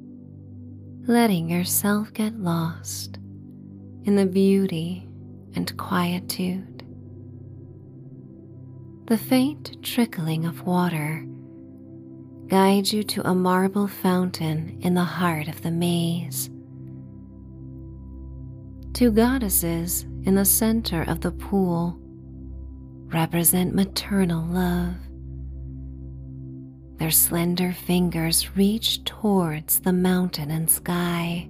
letting 1.06 1.48
yourself 1.48 2.12
get 2.12 2.40
lost 2.40 3.18
in 4.02 4.16
the 4.16 4.26
beauty 4.26 5.08
and 5.54 5.76
quietude. 5.76 6.82
The 9.06 9.16
faint 9.16 9.80
trickling 9.84 10.44
of 10.44 10.66
water 10.66 11.24
guides 12.48 12.92
you 12.92 13.04
to 13.04 13.24
a 13.24 13.32
marble 13.32 13.86
fountain 13.86 14.80
in 14.80 14.94
the 14.94 15.04
heart 15.04 15.46
of 15.46 15.62
the 15.62 15.70
maze. 15.70 16.50
Two 18.92 19.12
goddesses 19.12 20.02
in 20.24 20.34
the 20.34 20.44
center 20.44 21.02
of 21.02 21.20
the 21.20 21.30
pool 21.30 21.96
represent 23.12 23.72
maternal 23.72 24.44
love. 24.44 24.96
Their 26.98 27.10
slender 27.10 27.72
fingers 27.72 28.56
reach 28.56 29.04
towards 29.04 29.80
the 29.80 29.92
mountain 29.92 30.50
and 30.50 30.70
sky. 30.70 31.48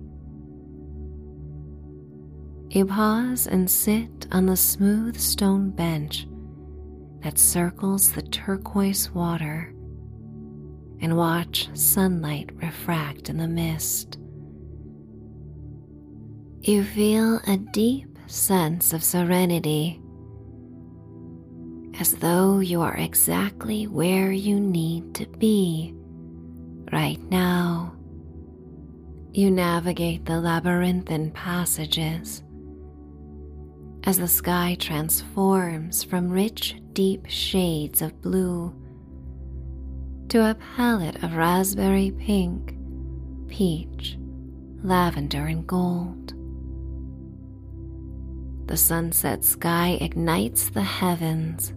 You 2.68 2.84
pause 2.84 3.46
and 3.46 3.70
sit 3.70 4.26
on 4.32 4.46
the 4.46 4.56
smooth 4.56 5.18
stone 5.18 5.70
bench 5.70 6.26
that 7.22 7.38
circles 7.38 8.12
the 8.12 8.22
turquoise 8.22 9.10
water 9.12 9.72
and 11.00 11.16
watch 11.16 11.68
sunlight 11.74 12.50
refract 12.60 13.28
in 13.28 13.36
the 13.36 13.48
mist. 13.48 14.18
You 16.60 16.82
feel 16.82 17.40
a 17.46 17.56
deep 17.56 18.18
sense 18.26 18.92
of 18.92 19.04
serenity 19.04 20.00
as 21.98 22.14
though 22.14 22.60
you 22.60 22.80
are 22.80 22.96
exactly 22.96 23.86
where 23.86 24.32
you 24.32 24.60
need 24.60 25.14
to 25.14 25.26
be 25.38 25.94
right 26.92 27.20
now. 27.30 27.94
You 29.32 29.50
navigate 29.50 30.24
the 30.24 30.40
labyrinthine 30.40 31.30
passages 31.30 32.42
as 34.04 34.18
the 34.18 34.28
sky 34.28 34.76
transforms 34.78 36.04
from 36.04 36.30
rich, 36.30 36.76
deep 36.92 37.26
shades 37.28 38.02
of 38.02 38.20
blue 38.22 38.74
to 40.28 40.50
a 40.50 40.54
palette 40.76 41.22
of 41.22 41.36
raspberry 41.36 42.12
pink, 42.12 42.76
peach, 43.48 44.16
lavender, 44.82 45.46
and 45.46 45.66
gold. 45.66 46.34
The 48.68 48.76
sunset 48.76 49.44
sky 49.44 49.98
ignites 50.00 50.70
the 50.70 50.82
heavens 50.82 51.72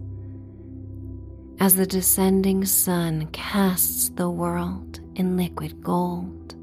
as 1.60 1.76
the 1.76 1.86
descending 1.86 2.64
sun 2.64 3.26
casts 3.32 4.08
the 4.10 4.30
world 4.30 4.98
in 5.14 5.36
liquid 5.36 5.82
gold. 5.82 6.54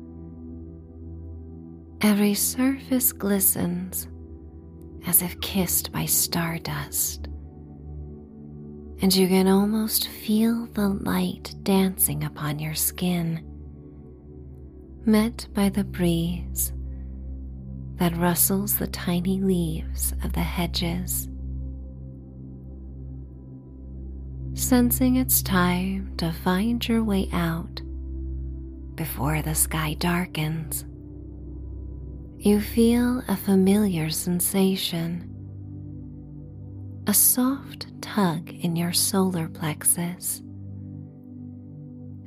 Every 2.01 2.33
surface 2.33 3.13
glistens 3.13 4.07
as 5.05 5.21
if 5.21 5.39
kissed 5.39 5.91
by 5.91 6.05
stardust, 6.05 7.27
and 9.01 9.15
you 9.15 9.27
can 9.27 9.47
almost 9.47 10.07
feel 10.07 10.65
the 10.73 10.89
light 10.89 11.53
dancing 11.61 12.23
upon 12.23 12.57
your 12.57 12.73
skin, 12.73 13.43
met 15.05 15.47
by 15.53 15.69
the 15.69 15.83
breeze 15.83 16.73
that 17.97 18.17
rustles 18.17 18.77
the 18.77 18.87
tiny 18.87 19.41
leaves 19.41 20.13
of 20.23 20.33
the 20.33 20.41
hedges. 20.41 21.29
Sensing 24.57 25.17
it's 25.17 25.43
time 25.43 26.17
to 26.17 26.31
find 26.31 26.85
your 26.87 27.03
way 27.03 27.29
out 27.31 27.79
before 28.95 29.43
the 29.43 29.53
sky 29.53 29.93
darkens, 29.99 30.83
you 32.39 32.59
feel 32.59 33.21
a 33.27 33.37
familiar 33.37 34.09
sensation, 34.09 35.31
a 37.05 37.13
soft 37.13 37.85
tug 38.01 38.49
in 38.49 38.75
your 38.75 38.93
solar 38.93 39.47
plexus, 39.47 40.41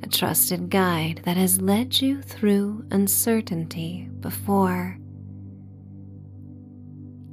a 0.01 0.07
trusted 0.07 0.69
guide 0.69 1.19
that 1.25 1.35
has 1.35 1.59
led 1.59 1.99
you 1.99 2.21
through 2.21 2.85
uncertainty 2.91 4.09
before. 4.21 4.97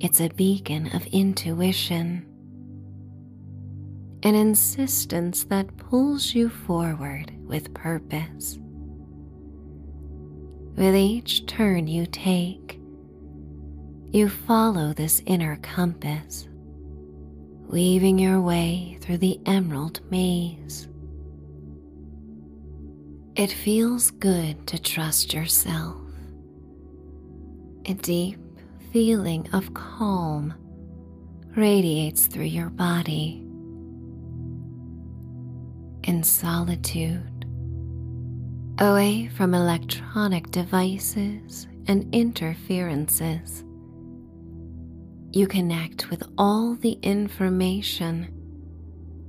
It's 0.00 0.20
a 0.20 0.28
beacon 0.30 0.88
of 0.92 1.06
intuition, 1.06 2.26
an 4.22 4.34
insistence 4.34 5.44
that 5.44 5.76
pulls 5.76 6.34
you 6.34 6.48
forward 6.48 7.32
with 7.46 7.72
purpose. 7.72 8.58
With 10.76 10.96
each 10.96 11.46
turn 11.46 11.86
you 11.86 12.06
take, 12.06 12.80
you 14.10 14.28
follow 14.28 14.92
this 14.92 15.22
inner 15.26 15.56
compass, 15.56 16.48
weaving 17.68 18.18
your 18.18 18.40
way 18.40 18.98
through 19.00 19.18
the 19.18 19.40
emerald 19.46 20.00
maze. 20.10 20.88
It 23.36 23.52
feels 23.52 24.10
good 24.10 24.66
to 24.66 24.80
trust 24.80 25.32
yourself. 25.32 25.96
A 27.86 27.94
deep 27.94 28.40
feeling 28.92 29.48
of 29.52 29.74
calm 29.74 30.54
radiates 31.54 32.26
through 32.26 32.44
your 32.44 32.70
body. 32.70 33.47
In 36.08 36.22
solitude, 36.22 37.44
away 38.78 39.28
from 39.36 39.52
electronic 39.52 40.50
devices 40.50 41.68
and 41.86 42.08
interferences, 42.14 43.62
you 45.32 45.46
connect 45.46 46.08
with 46.08 46.22
all 46.38 46.76
the 46.76 46.92
information 47.02 48.26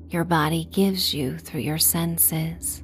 your 0.07 0.23
body 0.23 0.69
gives 0.71 1.13
you 1.13 1.37
through 1.37 1.59
your 1.59 1.79
senses. 1.79 2.81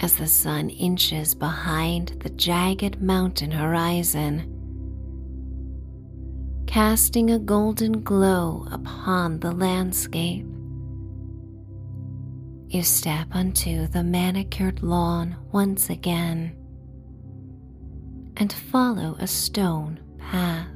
as 0.00 0.16
the 0.16 0.26
sun 0.26 0.68
inches 0.68 1.34
behind 1.34 2.08
the 2.20 2.30
jagged 2.30 3.00
mountain 3.00 3.50
horizon, 3.50 4.54
casting 6.66 7.30
a 7.30 7.38
golden 7.38 8.02
glow 8.02 8.66
upon 8.70 9.40
the 9.40 9.50
landscape. 9.50 10.44
You 12.68 12.82
step 12.82 13.28
onto 13.32 13.86
the 13.86 14.04
manicured 14.04 14.82
lawn 14.82 15.36
once 15.52 15.90
again 15.90 16.54
and 18.36 18.52
follow 18.52 19.16
a 19.18 19.26
stone 19.26 20.00
path. 20.18 20.68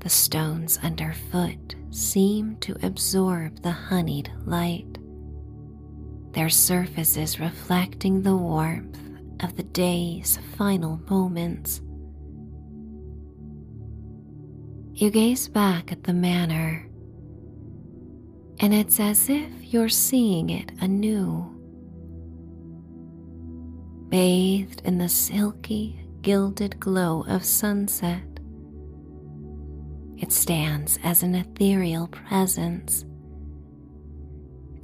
The 0.00 0.08
stones 0.08 0.78
underfoot 0.82 1.74
seem 1.90 2.56
to 2.58 2.76
absorb 2.86 3.62
the 3.62 3.72
honeyed 3.72 4.30
light 4.44 4.96
their 6.36 6.50
surfaces 6.50 7.40
reflecting 7.40 8.20
the 8.20 8.36
warmth 8.36 9.00
of 9.40 9.56
the 9.56 9.62
day's 9.62 10.38
final 10.54 11.00
moments. 11.08 11.80
You 14.92 15.10
gaze 15.10 15.48
back 15.48 15.92
at 15.92 16.04
the 16.04 16.12
manor, 16.12 16.85
and 18.60 18.72
it's 18.72 18.98
as 19.00 19.28
if 19.28 19.50
you're 19.72 19.88
seeing 19.88 20.50
it 20.50 20.72
anew. 20.80 21.52
Bathed 24.08 24.82
in 24.84 24.98
the 24.98 25.08
silky, 25.08 26.00
gilded 26.22 26.80
glow 26.80 27.24
of 27.28 27.44
sunset, 27.44 28.22
it 30.16 30.32
stands 30.32 30.98
as 31.04 31.22
an 31.22 31.34
ethereal 31.34 32.08
presence 32.08 33.04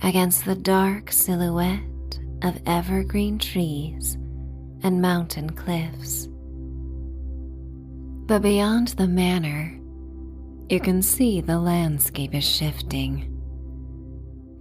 against 0.02 0.44
the 0.44 0.54
dark 0.54 1.10
silhouette 1.10 2.18
of 2.42 2.60
evergreen 2.66 3.38
trees 3.38 4.14
and 4.82 5.00
mountain 5.00 5.48
cliffs. 5.48 6.28
But 8.26 8.42
beyond 8.42 8.88
the 8.88 9.08
manor, 9.08 9.78
you 10.68 10.80
can 10.80 11.02
see 11.02 11.40
the 11.40 11.58
landscape 11.58 12.34
is 12.34 12.44
shifting. 12.44 13.31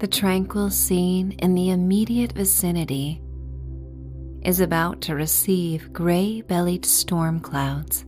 The 0.02 0.08
tranquil 0.08 0.72
scene 0.72 1.34
in 1.34 1.54
the 1.54 1.70
immediate 1.70 2.32
vicinity 2.32 3.22
is 4.42 4.60
about 4.60 5.00
to 5.02 5.14
receive 5.14 5.94
gray 5.94 6.42
bellied 6.42 6.86
storm 6.86 7.40
clouds 7.40 8.04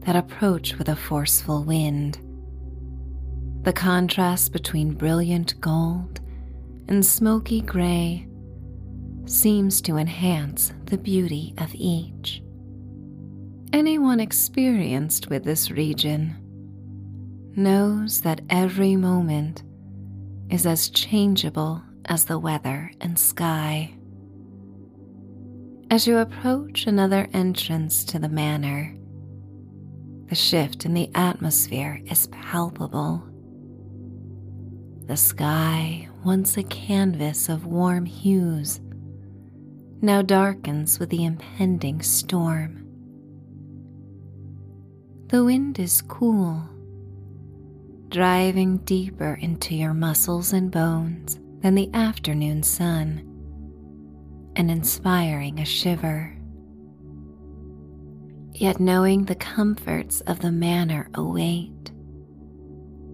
that 0.00 0.14
approach 0.14 0.76
with 0.76 0.90
a 0.90 0.94
forceful 0.94 1.64
wind. 1.64 2.18
The 3.62 3.72
contrast 3.72 4.52
between 4.52 4.92
brilliant 4.92 5.58
gold 5.58 6.20
and 6.86 7.04
smoky 7.04 7.62
gray 7.62 8.28
seems 9.24 9.80
to 9.80 9.96
enhance 9.96 10.74
the 10.84 10.98
beauty 10.98 11.54
of 11.56 11.74
each. 11.74 12.42
Anyone 13.72 14.20
experienced 14.20 15.30
with 15.30 15.44
this 15.44 15.70
region 15.70 16.36
knows 17.56 18.20
that 18.20 18.42
every 18.50 18.96
moment 18.96 19.62
is 20.50 20.66
as 20.66 20.88
changeable 20.88 21.82
as 22.04 22.24
the 22.24 22.38
weather 22.38 22.90
and 23.00 23.18
sky. 23.18 23.92
As 25.90 26.06
you 26.06 26.18
approach 26.18 26.86
another 26.86 27.28
entrance 27.32 28.04
to 28.04 28.18
the 28.18 28.28
manor, 28.28 28.96
the 30.28 30.34
shift 30.34 30.84
in 30.84 30.94
the 30.94 31.10
atmosphere 31.14 32.00
is 32.06 32.26
palpable. 32.28 33.22
The 35.06 35.16
sky 35.16 36.08
once 36.24 36.56
a 36.56 36.64
canvas 36.64 37.48
of 37.48 37.66
warm 37.66 38.04
hues, 38.04 38.80
now 40.02 40.22
darkens 40.22 40.98
with 40.98 41.10
the 41.10 41.24
impending 41.24 42.02
storm. 42.02 42.84
The 45.28 45.44
wind 45.44 45.78
is 45.78 46.02
cool, 46.02 46.68
driving 48.08 48.78
deeper 48.78 49.38
into 49.40 49.74
your 49.74 49.94
muscles 49.94 50.52
and 50.52 50.70
bones 50.70 51.40
than 51.60 51.74
the 51.74 51.90
afternoon 51.94 52.62
sun, 52.62 53.22
and 54.56 54.70
inspiring 54.70 55.58
a 55.58 55.64
shiver. 55.64 56.32
Yet 58.52 58.80
knowing 58.80 59.24
the 59.24 59.34
comforts 59.34 60.20
of 60.22 60.40
the 60.40 60.52
manor 60.52 61.10
await, 61.14 61.90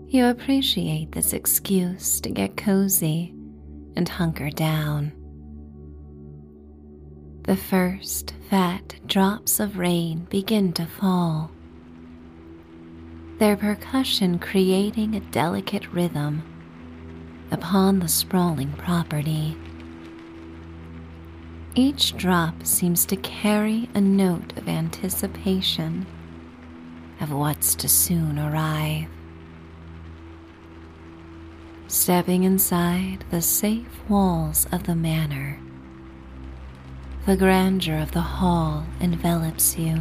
you 0.08 0.26
appreciate 0.26 1.12
this 1.12 1.32
excuse 1.32 2.20
to 2.20 2.30
get 2.30 2.56
cozy 2.56 3.34
and 3.96 4.08
hunker 4.08 4.50
down. 4.50 5.12
The 7.44 7.56
first 7.56 8.34
fat 8.50 8.94
drops 9.06 9.58
of 9.58 9.78
rain 9.78 10.26
begin 10.30 10.72
to 10.74 10.86
fall, 10.86 11.50
their 13.42 13.56
percussion 13.56 14.38
creating 14.38 15.16
a 15.16 15.20
delicate 15.32 15.92
rhythm 15.92 16.44
upon 17.50 17.98
the 17.98 18.06
sprawling 18.06 18.70
property. 18.74 19.56
Each 21.74 22.16
drop 22.16 22.64
seems 22.64 23.04
to 23.06 23.16
carry 23.16 23.88
a 23.94 24.00
note 24.00 24.56
of 24.56 24.68
anticipation 24.68 26.06
of 27.20 27.32
what's 27.32 27.74
to 27.74 27.88
soon 27.88 28.38
arrive 28.38 29.08
stepping 31.88 32.44
inside 32.44 33.24
the 33.32 33.42
safe 33.42 34.08
walls 34.08 34.68
of 34.70 34.84
the 34.84 34.94
manor. 34.94 35.58
The 37.26 37.36
grandeur 37.36 37.98
of 37.98 38.12
the 38.12 38.20
hall 38.20 38.86
envelops 39.00 39.76
you. 39.76 40.00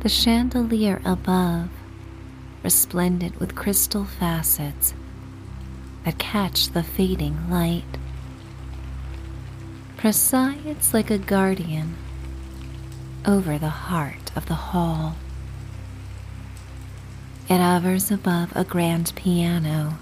The 0.00 0.08
chandelier 0.08 1.02
above, 1.04 1.68
resplendent 2.62 3.38
with 3.38 3.54
crystal 3.54 4.06
facets 4.06 4.94
that 6.06 6.18
catch 6.18 6.70
the 6.70 6.82
fading 6.82 7.50
light, 7.50 7.98
presides 9.98 10.94
like 10.94 11.10
a 11.10 11.18
guardian 11.18 11.96
over 13.26 13.58
the 13.58 13.68
heart 13.68 14.34
of 14.34 14.46
the 14.46 14.54
hall. 14.54 15.16
It 17.50 17.58
hovers 17.58 18.10
above 18.10 18.56
a 18.56 18.64
grand 18.64 19.12
piano 19.14 19.98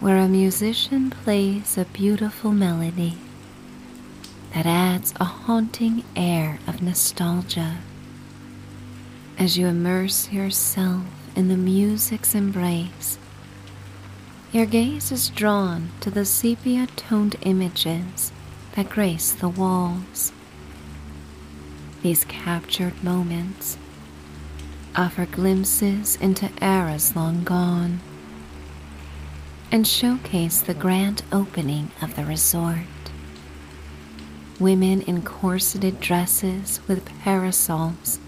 where 0.00 0.18
a 0.18 0.28
musician 0.28 1.08
plays 1.08 1.78
a 1.78 1.86
beautiful 1.86 2.52
melody 2.52 3.16
that 4.54 4.66
adds 4.66 5.14
a 5.18 5.24
haunting 5.24 6.04
air 6.14 6.58
of 6.66 6.82
nostalgia 6.82 7.78
as 9.38 9.56
you 9.56 9.66
immerse 9.66 10.30
yourself 10.30 11.04
in 11.34 11.48
the 11.48 11.56
music's 11.56 12.34
embrace. 12.34 13.18
Your 14.52 14.66
gaze 14.66 15.10
is 15.10 15.30
drawn 15.30 15.90
to 16.00 16.10
the 16.10 16.26
sepia 16.26 16.86
toned 16.96 17.36
images 17.42 18.30
that 18.76 18.90
grace 18.90 19.32
the 19.32 19.48
walls. 19.48 20.32
These 22.02 22.24
captured 22.24 23.02
moments 23.02 23.78
offer 24.94 25.24
glimpses 25.24 26.16
into 26.16 26.50
eras 26.62 27.16
long 27.16 27.44
gone 27.44 28.00
and 29.70 29.86
showcase 29.86 30.60
the 30.60 30.74
grand 30.74 31.22
opening 31.32 31.90
of 32.02 32.14
the 32.14 32.26
resort. 32.26 32.84
Women 34.62 35.02
in 35.02 35.22
corseted 35.22 35.98
dresses 35.98 36.78
with 36.86 37.04
parasols 37.24 38.20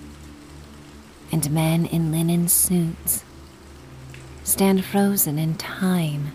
and 1.30 1.48
men 1.48 1.86
in 1.86 2.10
linen 2.10 2.48
suits 2.48 3.22
stand 4.42 4.84
frozen 4.84 5.38
in 5.38 5.54
time. 5.54 6.32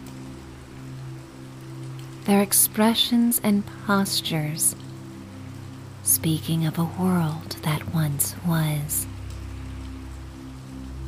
Their 2.23 2.41
expressions 2.41 3.41
and 3.43 3.65
postures 3.85 4.73
speaking 6.01 6.65
of 6.65 6.79
a 6.79 6.85
world 6.85 7.57
that 7.63 7.93
once 7.93 8.35
was. 8.47 9.05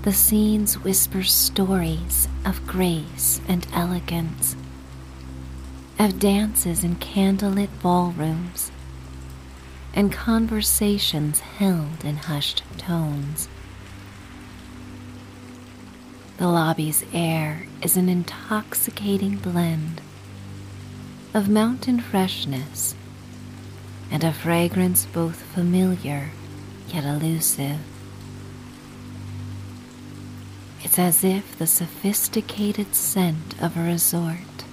The 0.02 0.12
scenes 0.12 0.84
whisper 0.84 1.24
stories 1.24 2.28
of 2.44 2.68
grace 2.68 3.40
and 3.48 3.66
elegance, 3.72 4.58
of 5.98 6.20
dances 6.20 6.84
in 6.84 6.98
candlelit 6.98 7.70
ballrooms, 7.82 8.70
and 9.94 10.12
conversations 10.12 11.40
held 11.40 12.04
in 12.04 12.16
hushed 12.16 12.64
tones. 12.78 13.48
The 16.38 16.48
lobby's 16.48 17.06
air 17.14 17.68
is 17.82 17.98
an 17.98 18.10
intoxicating 18.10 19.38
blend 19.38 20.02
of 21.34 21.50
mountain 21.50 22.00
freshness 22.00 22.96
and 24.10 24.24
a 24.24 24.34
fragrance 24.34 25.06
both 25.06 25.42
familiar 25.42 26.32
yet 26.88 27.06
elusive. 27.06 27.80
It's 30.84 30.98
as 30.98 31.24
if 31.24 31.58
the 31.58 31.68
sophisticated 31.68 32.96
scent 32.96 33.62
of 33.62 33.78
a 33.78 33.84
resort 33.84 34.66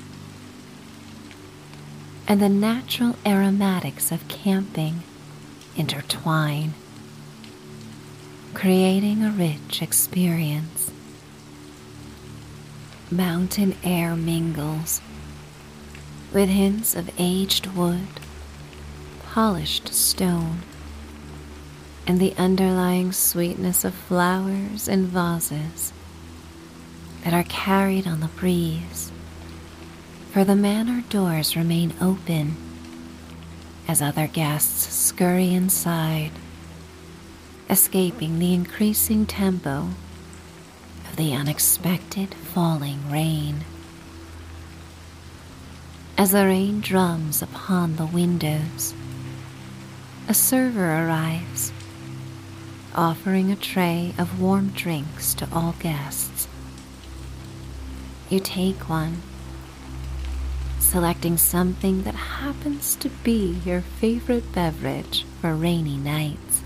and 2.26 2.40
the 2.42 2.48
natural 2.48 3.16
aromatics 3.24 4.11
of 4.11 4.26
camping 4.28 5.02
intertwine, 5.78 6.74
creating 8.52 9.22
a 9.22 9.30
rich 9.30 9.80
experience. 9.80 10.90
Mountain 13.10 13.76
air 13.84 14.16
mingles 14.16 15.00
with 16.32 16.48
hints 16.48 16.94
of 16.96 17.08
aged 17.16 17.68
wood, 17.68 18.20
polished 19.22 19.94
stone, 19.94 20.58
and 22.06 22.18
the 22.18 22.34
underlying 22.36 23.12
sweetness 23.12 23.84
of 23.84 23.94
flowers 23.94 24.88
and 24.88 25.06
vases 25.06 25.92
that 27.22 27.32
are 27.32 27.44
carried 27.44 28.06
on 28.06 28.20
the 28.20 28.26
breeze, 28.26 29.12
for 30.32 30.42
the 30.44 30.56
manor 30.56 31.02
doors 31.08 31.56
remain 31.56 31.94
open 32.00 32.56
as 33.88 34.03
other 34.03 34.27
guests 34.27 34.94
scurry 34.94 35.55
inside, 35.55 36.31
escaping 37.70 38.38
the 38.38 38.53
increasing 38.53 39.24
tempo 39.24 39.88
of 41.09 41.16
the 41.16 41.33
unexpected 41.33 42.35
falling 42.35 43.11
rain. 43.11 43.64
As 46.18 46.33
the 46.33 46.44
rain 46.44 46.81
drums 46.81 47.40
upon 47.40 47.96
the 47.96 48.05
windows, 48.05 48.92
a 50.29 50.35
server 50.35 50.85
arrives, 50.85 51.72
offering 52.94 53.51
a 53.51 53.57
tray 53.57 54.12
of 54.18 54.38
warm 54.40 54.68
drinks 54.68 55.33
to 55.33 55.48
all 55.51 55.74
guests. 55.81 56.46
You 58.29 58.40
take 58.40 58.90
one, 58.90 59.22
selecting 60.88 61.37
something 61.37 62.03
that 62.05 62.14
happens 62.14 62.94
to 62.94 63.11
be 63.22 63.61
your 63.62 63.83
favorite 63.83 64.51
beverage 64.53 65.27
for 65.38 65.55
rainy 65.55 65.98
nights. 65.98 66.62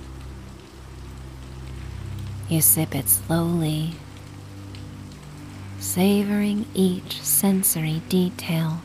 You 2.49 2.61
sip 2.61 2.95
it 2.95 3.09
slowly, 3.09 3.95
savoring 5.81 6.67
each 6.73 7.21
sensory 7.21 8.01
detail 8.09 8.83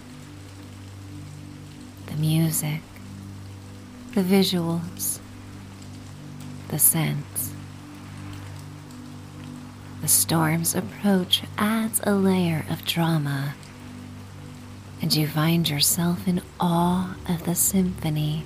the 2.07 2.15
music, 2.15 2.81
the 4.15 4.23
visuals, 4.23 5.19
the 6.69 6.79
scents. 6.79 7.51
The 10.01 10.07
storm's 10.07 10.73
approach 10.73 11.43
adds 11.59 12.01
a 12.03 12.15
layer 12.15 12.65
of 12.71 12.83
drama, 12.85 13.53
and 15.01 15.15
you 15.15 15.27
find 15.27 15.69
yourself 15.69 16.27
in 16.27 16.41
awe 16.59 17.15
of 17.29 17.43
the 17.45 17.55
symphony 17.55 18.43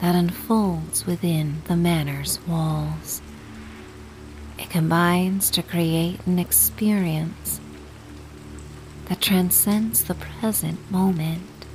that 0.00 0.14
unfolds 0.14 1.06
within 1.06 1.62
the 1.66 1.76
manor's 1.76 2.38
walls. 2.46 3.22
It 4.58 4.70
combines 4.70 5.50
to 5.50 5.62
create 5.62 6.26
an 6.26 6.38
experience 6.38 7.60
that 9.06 9.20
transcends 9.20 10.04
the 10.04 10.14
present 10.14 10.90
moment, 10.90 11.66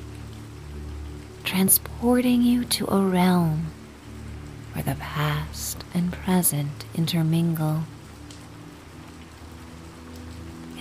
transporting 1.43 2.41
you 2.41 2.65
to 2.65 2.87
a 2.87 3.01
realm 3.01 3.67
where 4.73 4.83
the 4.83 4.95
past 4.95 5.83
and 5.93 6.11
present 6.11 6.85
intermingle. 6.95 7.83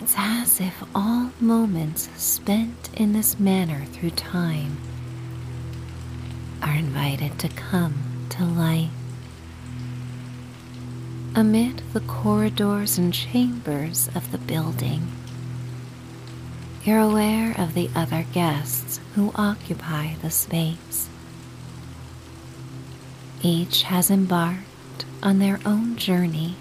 It's 0.01 0.15
as 0.17 0.61
if 0.61 0.85
all 0.95 1.33
moments 1.41 2.09
spent 2.17 2.89
in 2.95 3.15
this 3.15 3.41
manner 3.41 3.85
through 3.87 4.11
time 4.11 4.79
are 6.63 6.75
invited 6.75 7.37
to 7.41 7.49
come 7.49 8.27
to 8.31 8.45
life. 8.45 8.91
Amid 11.35 11.83
the 11.93 12.01
corridors 12.01 12.97
and 12.97 13.13
chambers 13.13 14.09
of 14.15 14.31
the 14.31 14.39
building, 14.39 15.09
you're 16.85 17.01
aware 17.01 17.61
of 17.61 17.75
the 17.75 17.91
other 17.97 18.25
guests 18.33 19.01
who 19.17 19.33
occupy 19.35 20.15
the 20.23 20.31
space. 20.31 21.09
Each 23.43 23.83
has 23.83 24.13
embarked 24.13 25.05
on 25.25 25.41
their 25.41 25.59
own 25.67 25.97
journey 25.97 26.55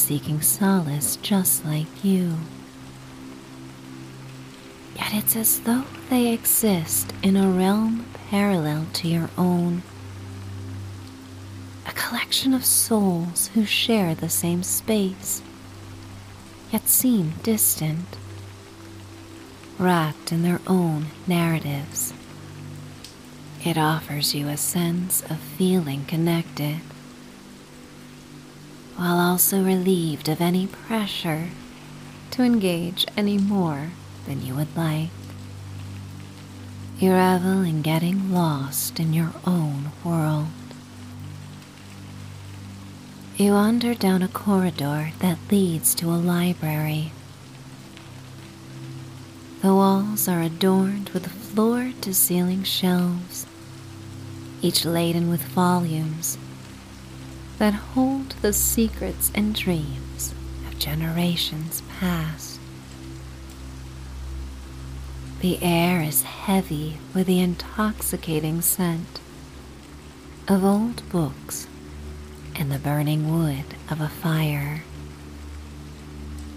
seeking 0.00 0.40
solace 0.40 1.16
just 1.16 1.64
like 1.64 2.04
you. 2.04 2.34
Yet 4.96 5.12
it's 5.12 5.36
as 5.36 5.60
though 5.60 5.84
they 6.08 6.32
exist 6.32 7.12
in 7.22 7.36
a 7.36 7.48
realm 7.48 8.06
parallel 8.30 8.86
to 8.94 9.08
your 9.08 9.30
own. 9.36 9.82
A 11.86 11.92
collection 11.92 12.54
of 12.54 12.64
souls 12.64 13.48
who 13.54 13.64
share 13.64 14.14
the 14.14 14.28
same 14.30 14.62
space, 14.62 15.42
yet 16.72 16.88
seem 16.88 17.34
distant, 17.42 18.16
wrapped 19.78 20.32
in 20.32 20.42
their 20.42 20.60
own 20.66 21.06
narratives. 21.26 22.14
It 23.64 23.76
offers 23.76 24.34
you 24.34 24.48
a 24.48 24.56
sense 24.56 25.22
of 25.22 25.38
feeling 25.38 26.04
connected 26.06 26.80
while 29.00 29.18
also 29.18 29.64
relieved 29.64 30.28
of 30.28 30.42
any 30.42 30.66
pressure 30.66 31.48
to 32.30 32.42
engage 32.42 33.06
any 33.16 33.38
more 33.38 33.92
than 34.26 34.44
you 34.44 34.54
would 34.54 34.76
like. 34.76 35.08
You 36.98 37.12
revel 37.12 37.62
in 37.62 37.80
getting 37.80 38.30
lost 38.30 39.00
in 39.00 39.14
your 39.14 39.32
own 39.46 39.92
world. 40.04 40.48
You 43.38 43.52
wander 43.52 43.94
down 43.94 44.22
a 44.22 44.28
corridor 44.28 45.12
that 45.20 45.38
leads 45.50 45.94
to 45.94 46.10
a 46.10 46.20
library. 46.20 47.10
The 49.62 49.74
walls 49.74 50.28
are 50.28 50.42
adorned 50.42 51.08
with 51.14 51.26
floor 51.26 51.94
to 52.02 52.12
ceiling 52.12 52.64
shelves, 52.64 53.46
each 54.60 54.84
laden 54.84 55.30
with 55.30 55.40
volumes 55.40 56.36
that 57.60 57.74
hold 57.74 58.30
the 58.40 58.54
secrets 58.54 59.30
and 59.34 59.54
dreams 59.54 60.34
of 60.66 60.78
generations 60.78 61.82
past. 62.00 62.58
The 65.42 65.62
air 65.62 66.00
is 66.00 66.22
heavy 66.22 66.96
with 67.14 67.26
the 67.26 67.38
intoxicating 67.38 68.62
scent 68.62 69.20
of 70.48 70.64
old 70.64 71.06
books 71.10 71.68
and 72.56 72.72
the 72.72 72.78
burning 72.78 73.30
wood 73.30 73.66
of 73.90 74.00
a 74.00 74.08
fire. 74.08 74.82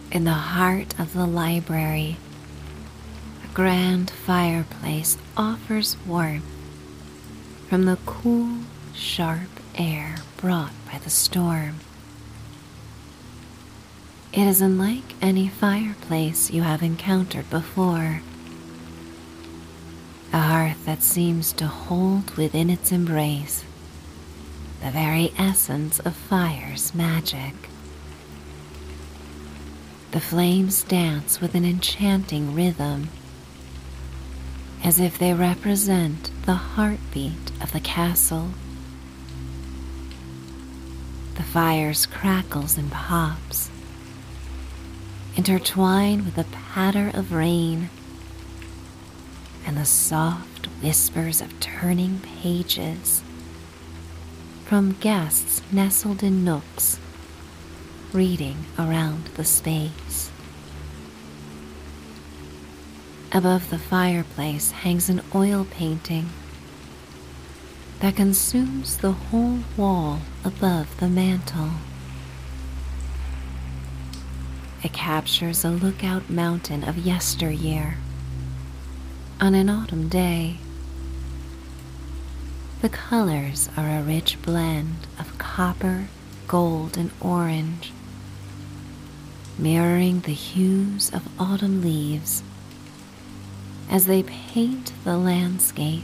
In 0.10 0.24
the 0.24 0.32
heart 0.32 0.98
of 0.98 1.12
the 1.12 1.26
library, 1.26 2.16
a 3.44 3.54
grand 3.54 4.10
fireplace 4.10 5.18
offers 5.36 5.98
warmth 6.08 6.46
from 7.68 7.84
the 7.84 7.98
cool, 8.06 8.60
sharp 8.94 9.50
air 9.76 10.16
brought 10.44 10.74
by 10.92 10.98
the 10.98 11.10
storm. 11.10 11.80
It 14.34 14.46
is 14.46 14.60
unlike 14.60 15.16
any 15.22 15.48
fireplace 15.48 16.52
you 16.52 16.64
have 16.64 16.84
encountered 16.84 17.50
before. 17.50 18.20
A 20.34 20.40
hearth 20.40 20.84
that 20.84 21.02
seems 21.02 21.54
to 21.54 21.68
hold 21.68 22.32
within 22.36 22.70
its 22.70 22.92
embrace 22.92 23.64
the 24.84 24.92
very 24.92 25.32
essence 25.38 26.00
of 26.00 26.14
fire's 26.14 26.94
magic. 26.94 27.54
The 30.12 30.20
flames 30.20 30.84
dance 30.84 31.40
with 31.40 31.56
an 31.56 31.64
enchanting 31.64 32.54
rhythm, 32.54 33.08
as 34.84 35.00
if 35.00 35.18
they 35.18 35.34
represent 35.34 36.32
the 36.46 36.56
heartbeat 36.76 37.50
of 37.62 37.72
the 37.72 37.80
castle. 37.80 38.50
The 41.36 41.44
fire's 41.44 42.06
crackles 42.06 42.78
and 42.78 42.92
pops 42.92 43.70
intertwine 45.36 46.26
with 46.26 46.36
the 46.36 46.44
patter 46.44 47.10
of 47.14 47.32
rain 47.32 47.90
and 49.66 49.76
the 49.76 49.86
soft 49.86 50.68
whispers 50.82 51.42
of 51.42 51.60
turning 51.60 52.20
pages 52.20 53.24
from 54.66 54.94
guests 54.94 55.62
nestled 55.72 56.24
in 56.24 56.44
nooks, 56.44 57.00
reading 58.12 58.66
around 58.78 59.26
the 59.36 59.46
space. 59.46 60.32
Above 63.32 63.70
the 63.72 63.80
fireplace 63.80 64.72
hangs 64.72 65.10
an 65.10 65.22
oil 65.34 65.66
painting 65.70 66.30
that 68.04 68.18
consumes 68.18 68.98
the 68.98 69.14
whole 69.14 69.60
wall 69.78 70.20
above 70.44 71.00
the 71.00 71.08
mantel. 71.08 71.70
It 74.84 74.92
captures 74.92 75.64
a 75.64 75.70
lookout 75.70 76.30
mountain 76.30 76.84
of 76.84 76.98
yesteryear 76.98 77.96
on 79.40 79.56
an 79.56 79.70
autumn 79.70 80.10
day. 80.10 80.58
The 82.82 82.90
colors 82.90 83.70
are 83.78 83.88
a 83.88 84.04
rich 84.04 84.38
blend 84.42 85.08
of 85.18 85.38
copper, 85.38 86.10
gold, 86.46 86.98
and 86.98 87.10
orange, 87.22 87.94
mirroring 89.58 90.20
the 90.20 90.34
hues 90.34 91.10
of 91.14 91.30
autumn 91.40 91.82
leaves 91.82 92.44
as 93.90 94.08
they 94.08 94.24
paint 94.24 94.92
the 95.06 95.18
landscape 95.18 96.04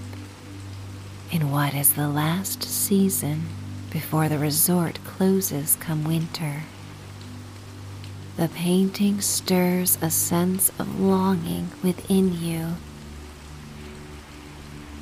in 1.31 1.51
what 1.51 1.73
is 1.73 1.93
the 1.93 2.07
last 2.07 2.63
season 2.63 3.43
before 3.91 4.29
the 4.29 4.39
resort 4.39 4.99
closes 5.03 5.75
come 5.77 6.03
winter. 6.03 6.63
The 8.37 8.47
painting 8.49 9.21
stirs 9.21 9.97
a 10.01 10.09
sense 10.09 10.69
of 10.79 10.99
longing 10.99 11.71
within 11.83 12.41
you 12.41 12.75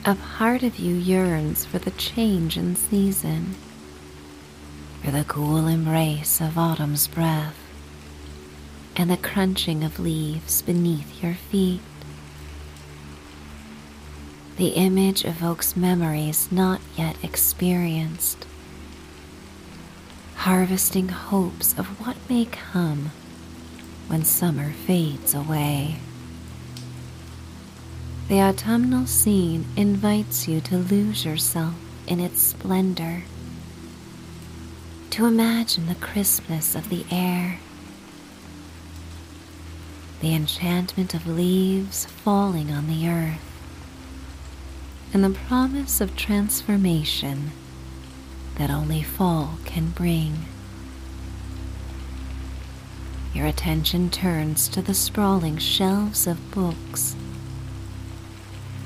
a 0.07 0.15
part 0.15 0.63
of 0.63 0.79
you 0.79 0.95
yearns 0.95 1.65
for 1.65 1.79
the 1.79 1.91
change 1.91 2.55
in 2.55 2.77
season, 2.77 3.55
for 5.03 5.11
the 5.11 5.25
cool 5.25 5.67
embrace 5.67 6.39
of 6.39 6.57
autumn's 6.57 7.09
breath, 7.09 7.57
and 8.95 9.11
the 9.11 9.17
crunching 9.17 9.83
of 9.83 9.99
leaves 9.99 10.61
beneath 10.61 11.21
your 11.21 11.33
feet. 11.33 11.81
The 14.57 14.69
image 14.69 15.23
evokes 15.23 15.75
memories 15.75 16.51
not 16.51 16.81
yet 16.95 17.15
experienced, 17.23 18.47
harvesting 20.37 21.09
hopes 21.09 21.77
of 21.77 21.85
what 22.03 22.17
may 22.27 22.45
come 22.45 23.11
when 24.07 24.23
summer 24.25 24.71
fades 24.71 25.35
away. 25.35 25.97
The 28.29 28.41
autumnal 28.41 29.05
scene 29.05 29.65
invites 29.75 30.47
you 30.47 30.59
to 30.61 30.77
lose 30.77 31.23
yourself 31.23 31.75
in 32.07 32.19
its 32.19 32.41
splendor, 32.41 33.25
to 35.11 35.27
imagine 35.27 35.85
the 35.85 35.95
crispness 35.95 36.73
of 36.73 36.89
the 36.89 37.05
air, 37.11 37.59
the 40.19 40.33
enchantment 40.33 41.13
of 41.13 41.27
leaves 41.27 42.05
falling 42.05 42.71
on 42.71 42.87
the 42.87 43.07
earth, 43.07 43.46
and 45.13 45.23
the 45.23 45.29
promise 45.47 46.01
of 46.01 46.15
transformation 46.15 47.51
that 48.55 48.69
only 48.69 49.01
fall 49.03 49.57
can 49.65 49.89
bring. 49.91 50.45
Your 53.33 53.45
attention 53.45 54.09
turns 54.09 54.67
to 54.69 54.81
the 54.81 54.93
sprawling 54.93 55.57
shelves 55.57 56.27
of 56.27 56.51
books 56.51 57.15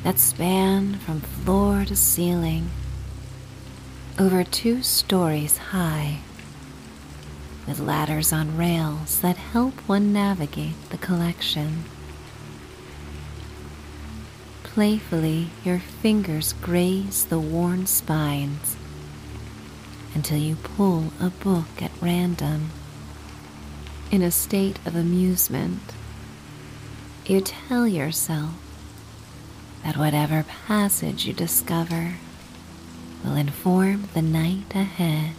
that 0.04 0.20
span 0.20 0.96
from 0.96 1.22
floor 1.22 1.86
to 1.86 1.96
ceiling 1.96 2.70
over 4.20 4.44
two 4.44 4.84
stories 4.84 5.58
high, 5.58 6.20
with 7.68 7.80
ladders 7.80 8.34
on 8.34 8.58
rails 8.58 9.22
that 9.22 9.38
help 9.38 9.74
one 9.88 10.12
navigate 10.12 10.90
the 10.90 10.98
collection. 10.98 11.86
Playfully, 14.74 15.50
your 15.66 15.80
fingers 15.80 16.54
graze 16.54 17.26
the 17.26 17.40
worn 17.40 17.88
spines 17.88 18.78
until 20.16 20.38
you 20.38 20.56
pull 20.56 21.12
a 21.20 21.30
book 21.30 21.82
at 21.82 21.92
random. 22.02 22.70
In 24.12 24.22
a 24.22 24.32
state 24.32 24.80
of 24.86 24.96
amusement, 24.96 25.82
you 27.26 27.42
tell 27.42 27.86
yourself 27.86 28.54
that 29.84 29.98
whatever 29.98 30.46
passage 30.68 31.26
you 31.26 31.34
discover 31.34 32.14
will 33.26 33.36
inform 33.36 34.08
the 34.14 34.22
night 34.22 34.74
ahead. 34.74 35.36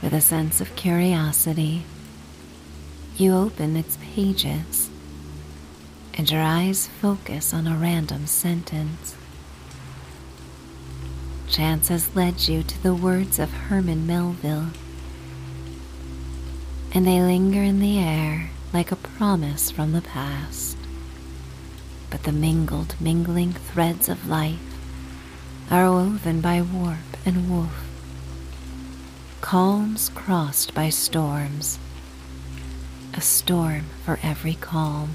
With 0.00 0.14
a 0.14 0.22
sense 0.22 0.62
of 0.62 0.74
curiosity, 0.74 1.84
you 3.18 3.34
open 3.34 3.76
its 3.76 3.98
pages 4.14 4.89
and 6.20 6.30
your 6.30 6.42
eyes 6.42 6.86
focus 7.00 7.54
on 7.54 7.66
a 7.66 7.74
random 7.74 8.26
sentence. 8.26 9.16
Chance 11.48 11.88
has 11.88 12.14
led 12.14 12.46
you 12.46 12.62
to 12.62 12.82
the 12.82 12.94
words 12.94 13.38
of 13.38 13.50
Herman 13.50 14.06
Melville, 14.06 14.66
and 16.92 17.06
they 17.06 17.22
linger 17.22 17.62
in 17.62 17.80
the 17.80 17.98
air 17.98 18.50
like 18.70 18.92
a 18.92 18.96
promise 18.96 19.70
from 19.70 19.92
the 19.92 20.02
past 20.02 20.76
but 22.10 22.24
the 22.24 22.32
mingled, 22.32 22.96
mingling 23.00 23.52
threads 23.54 24.06
of 24.06 24.28
life 24.28 24.58
are 25.70 25.90
woven 25.90 26.42
by 26.42 26.60
warp 26.60 26.98
and 27.24 27.50
woof. 27.50 27.88
Calms 29.40 30.10
crossed 30.10 30.74
by 30.74 30.90
storms, 30.90 31.78
a 33.14 33.22
storm 33.22 33.86
for 34.04 34.18
every 34.22 34.52
calm. 34.52 35.14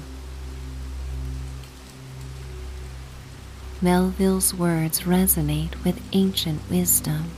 Melville's 3.82 4.54
words 4.54 5.02
resonate 5.02 5.82
with 5.84 6.00
ancient 6.12 6.62
wisdom. 6.70 7.30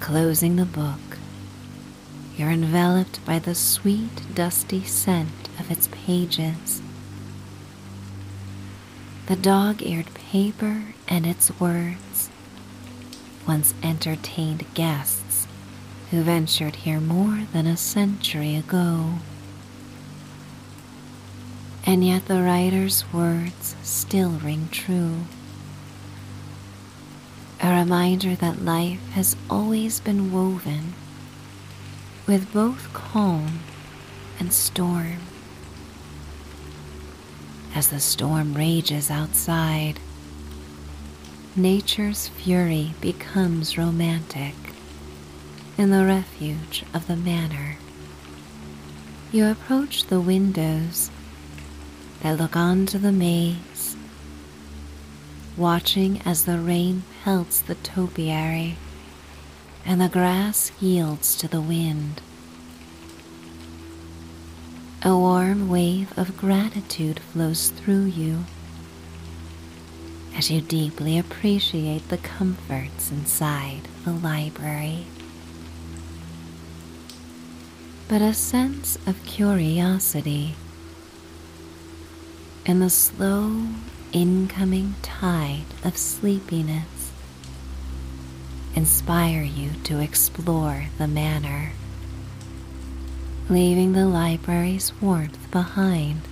Closing 0.00 0.56
the 0.56 0.64
book, 0.64 1.18
you're 2.36 2.50
enveloped 2.50 3.24
by 3.24 3.38
the 3.38 3.54
sweet, 3.54 4.22
dusty 4.34 4.84
scent 4.84 5.48
of 5.58 5.70
its 5.70 5.88
pages 5.92 6.82
the 9.26 9.36
dog 9.36 9.80
eared 9.82 10.12
paper 10.12 10.84
and 11.08 11.26
its 11.26 11.50
words 11.58 12.28
once 13.48 13.72
entertained 13.82 14.62
guests 14.74 15.46
who 16.10 16.20
ventured 16.22 16.76
here 16.76 17.00
more 17.00 17.46
than 17.54 17.66
a 17.66 17.76
century 17.76 18.54
ago. 18.54 19.14
And 21.86 22.04
yet 22.04 22.26
the 22.26 22.42
writer's 22.42 23.04
words 23.12 23.76
still 23.82 24.30
ring 24.30 24.68
true. 24.72 25.24
A 27.62 27.78
reminder 27.80 28.34
that 28.36 28.64
life 28.64 29.06
has 29.10 29.36
always 29.50 30.00
been 30.00 30.32
woven 30.32 30.94
with 32.26 32.52
both 32.52 32.92
calm 32.94 33.60
and 34.38 34.52
storm. 34.52 35.18
As 37.74 37.88
the 37.88 38.00
storm 38.00 38.54
rages 38.54 39.10
outside, 39.10 40.00
nature's 41.54 42.28
fury 42.28 42.94
becomes 43.00 43.76
romantic 43.76 44.54
in 45.76 45.90
the 45.90 46.04
refuge 46.04 46.84
of 46.94 47.06
the 47.08 47.16
manor. 47.16 47.76
You 49.32 49.46
approach 49.46 50.04
the 50.04 50.20
windows 50.20 51.10
that 52.24 52.38
look 52.38 52.56
onto 52.56 52.96
the 52.96 53.12
maze, 53.12 53.94
watching 55.58 56.22
as 56.24 56.46
the 56.46 56.58
rain 56.58 57.02
pelts 57.22 57.60
the 57.60 57.74
topiary 57.74 58.76
and 59.84 60.00
the 60.00 60.08
grass 60.08 60.72
yields 60.80 61.36
to 61.36 61.46
the 61.46 61.60
wind. 61.60 62.22
A 65.02 65.14
warm 65.14 65.68
wave 65.68 66.18
of 66.18 66.34
gratitude 66.38 67.20
flows 67.20 67.68
through 67.68 68.04
you 68.04 68.44
as 70.34 70.50
you 70.50 70.62
deeply 70.62 71.18
appreciate 71.18 72.08
the 72.08 72.16
comforts 72.16 73.10
inside 73.10 73.82
the 74.06 74.12
library. 74.12 75.04
But 78.08 78.22
a 78.22 78.32
sense 78.32 78.96
of 79.06 79.22
curiosity 79.26 80.54
and 82.66 82.80
the 82.80 82.90
slow 82.90 83.66
incoming 84.12 84.94
tide 85.02 85.64
of 85.84 85.96
sleepiness 85.96 87.12
inspire 88.74 89.42
you 89.42 89.70
to 89.84 90.00
explore 90.00 90.86
the 90.98 91.06
manor 91.06 91.72
leaving 93.48 93.92
the 93.92 94.06
library's 94.06 94.92
warmth 95.00 95.50
behind. 95.50 96.22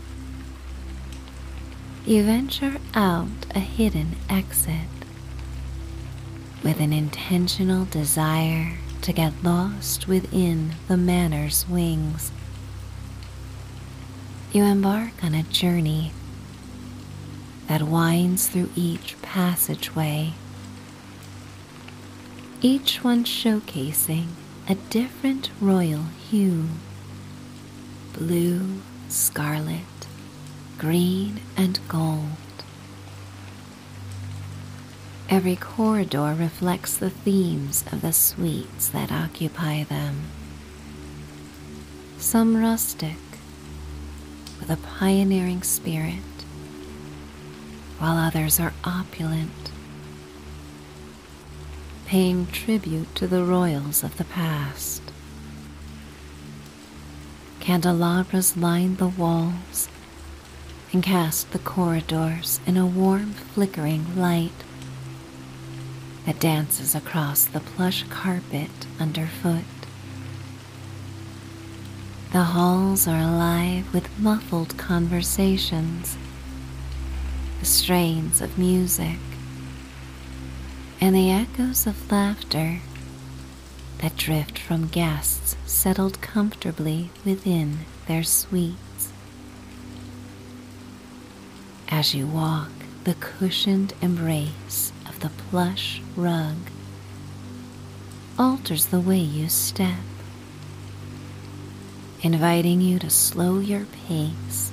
You 2.06 2.24
venture 2.24 2.78
out 2.94 3.46
a 3.54 3.60
hidden 3.60 4.16
exit 4.28 4.88
with 6.64 6.80
an 6.80 6.92
intentional 6.92 7.84
desire 7.84 8.78
to 9.02 9.12
get 9.12 9.32
lost 9.42 10.08
within 10.08 10.72
the 10.88 10.96
manor's 10.96 11.68
wings. 11.68 12.32
You 14.52 14.64
embark 14.64 15.22
on 15.22 15.34
a 15.34 15.42
journey 15.42 16.12
that 17.72 17.88
winds 17.88 18.48
through 18.48 18.68
each 18.76 19.16
passageway, 19.22 20.30
each 22.60 23.02
one 23.02 23.24
showcasing 23.24 24.26
a 24.68 24.74
different 24.90 25.48
royal 25.58 26.02
hue 26.28 26.66
blue, 28.12 28.82
scarlet, 29.08 30.06
green, 30.76 31.40
and 31.56 31.80
gold. 31.88 32.36
Every 35.30 35.56
corridor 35.56 36.36
reflects 36.38 36.98
the 36.98 37.08
themes 37.08 37.86
of 37.90 38.02
the 38.02 38.12
suites 38.12 38.90
that 38.90 39.10
occupy 39.10 39.84
them. 39.84 40.24
Some 42.18 42.54
rustic, 42.54 43.16
with 44.60 44.68
a 44.68 44.76
pioneering 44.76 45.62
spirit, 45.62 46.31
while 48.02 48.16
others 48.16 48.58
are 48.58 48.72
opulent, 48.82 49.70
paying 52.04 52.44
tribute 52.48 53.14
to 53.14 53.28
the 53.28 53.44
royals 53.44 54.02
of 54.02 54.16
the 54.16 54.24
past. 54.24 55.00
Candelabras 57.60 58.56
line 58.56 58.96
the 58.96 59.06
walls 59.06 59.88
and 60.92 61.00
cast 61.00 61.52
the 61.52 61.60
corridors 61.60 62.58
in 62.66 62.76
a 62.76 62.84
warm, 62.84 63.34
flickering 63.34 64.16
light 64.16 64.50
that 66.26 66.40
dances 66.40 66.96
across 66.96 67.44
the 67.44 67.60
plush 67.60 68.02
carpet 68.10 68.70
underfoot. 68.98 69.62
The 72.32 72.42
halls 72.42 73.06
are 73.06 73.20
alive 73.20 73.94
with 73.94 74.18
muffled 74.18 74.76
conversations, 74.76 76.16
the 77.62 77.66
strains 77.66 78.40
of 78.40 78.58
music, 78.58 79.20
and 81.00 81.14
the 81.14 81.30
echoes 81.30 81.86
of 81.86 82.10
laughter 82.10 82.80
that 83.98 84.16
drift 84.16 84.58
from 84.58 84.88
guests 84.88 85.54
settled 85.64 86.20
comfortably 86.20 87.08
within 87.24 87.78
their 88.08 88.24
suites. 88.24 89.12
As 91.86 92.16
you 92.16 92.26
walk, 92.26 92.72
the 93.04 93.14
cushioned 93.14 93.94
embrace 94.02 94.92
of 95.08 95.20
the 95.20 95.28
plush 95.28 96.02
rug 96.16 96.56
alters 98.36 98.86
the 98.86 98.98
way 98.98 99.20
you 99.20 99.48
step, 99.48 100.00
inviting 102.22 102.80
you 102.80 102.98
to 102.98 103.08
slow 103.08 103.60
your 103.60 103.86
pace 104.08 104.71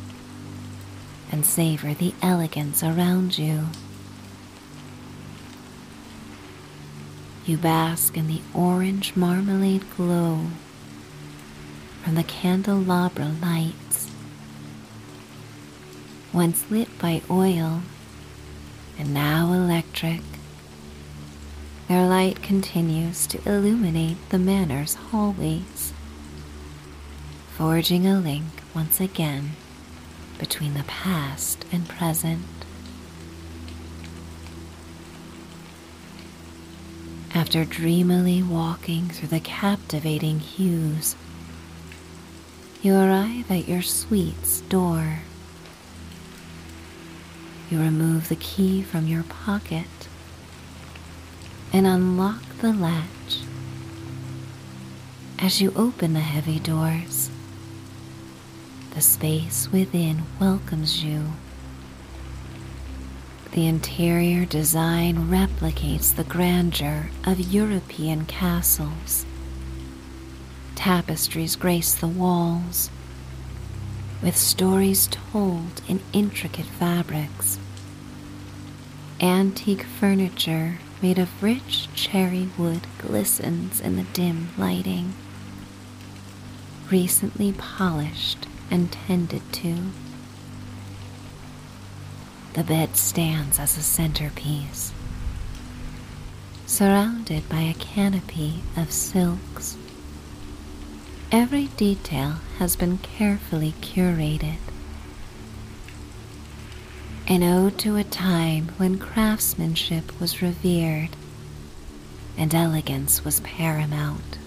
and 1.31 1.45
savor 1.45 1.93
the 1.93 2.13
elegance 2.21 2.83
around 2.83 3.37
you. 3.37 3.67
You 7.45 7.57
bask 7.57 8.15
in 8.15 8.27
the 8.27 8.41
orange 8.53 9.15
marmalade 9.15 9.85
glow 9.95 10.47
from 12.03 12.15
the 12.15 12.23
candelabra 12.23 13.31
lights, 13.41 14.09
once 16.31 16.69
lit 16.69 16.97
by 16.99 17.21
oil 17.29 17.81
and 18.97 19.13
now 19.13 19.51
electric. 19.53 20.21
Their 21.87 22.07
light 22.07 22.43
continues 22.43 23.25
to 23.27 23.49
illuminate 23.49 24.17
the 24.29 24.37
manor's 24.37 24.93
hallways, 24.93 25.91
forging 27.55 28.05
a 28.05 28.19
link 28.19 28.45
once 28.75 29.01
again 29.01 29.53
between 30.39 30.73
the 30.73 30.83
past 30.83 31.65
and 31.71 31.87
present. 31.87 32.45
After 37.35 37.63
dreamily 37.63 38.41
walking 38.41 39.09
through 39.09 39.27
the 39.27 39.39
captivating 39.39 40.39
hues, 40.39 41.15
you 42.81 42.95
arrive 42.95 43.51
at 43.51 43.67
your 43.67 43.81
suite's 43.81 44.61
door. 44.61 45.19
You 47.69 47.79
remove 47.79 48.29
the 48.29 48.35
key 48.35 48.81
from 48.81 49.05
your 49.05 49.23
pocket 49.23 49.85
and 51.71 51.85
unlock 51.85 52.41
the 52.61 52.73
latch. 52.73 53.41
As 55.37 55.61
you 55.61 55.71
open 55.75 56.13
the 56.13 56.19
heavy 56.19 56.59
doors, 56.59 57.28
the 58.93 59.01
space 59.01 59.71
within 59.71 60.23
welcomes 60.39 61.03
you 61.03 61.33
the 63.51 63.67
interior 63.67 64.45
design 64.45 65.27
replicates 65.27 66.15
the 66.15 66.23
grandeur 66.23 67.09
of 67.25 67.39
European 67.39 68.25
castles. 68.25 69.25
Tapestries 70.75 71.55
grace 71.55 71.95
the 71.95 72.07
walls, 72.07 72.91
with 74.21 74.37
stories 74.37 75.07
told 75.07 75.81
in 75.87 75.99
intricate 76.13 76.67
fabrics. 76.67 77.57
Antique 79.19 79.83
furniture 79.83 80.77
made 81.01 81.17
of 81.17 81.41
rich 81.41 81.89
cherry 81.95 82.49
wood 82.57 82.85
glistens 82.99 83.81
in 83.81 83.95
the 83.95 84.05
dim 84.13 84.49
lighting, 84.57 85.13
recently 86.91 87.51
polished 87.51 88.45
and 88.71 88.91
tended 88.91 89.41
to. 89.53 89.75
The 92.53 92.63
bed 92.63 92.95
stands 92.95 93.59
as 93.59 93.77
a 93.77 93.81
centerpiece, 93.81 94.91
surrounded 96.65 97.47
by 97.47 97.61
a 97.61 97.73
canopy 97.73 98.61
of 98.75 98.91
silks. 98.91 99.77
Every 101.31 101.67
detail 101.77 102.37
has 102.57 102.75
been 102.75 102.97
carefully 102.97 103.73
curated. 103.81 104.57
An 107.27 107.43
ode 107.43 107.77
to 107.79 107.95
a 107.95 108.03
time 108.03 108.69
when 108.77 108.97
craftsmanship 108.97 110.19
was 110.19 110.41
revered 110.41 111.09
and 112.35 112.55
elegance 112.55 113.23
was 113.23 113.41
paramount. 113.41 114.39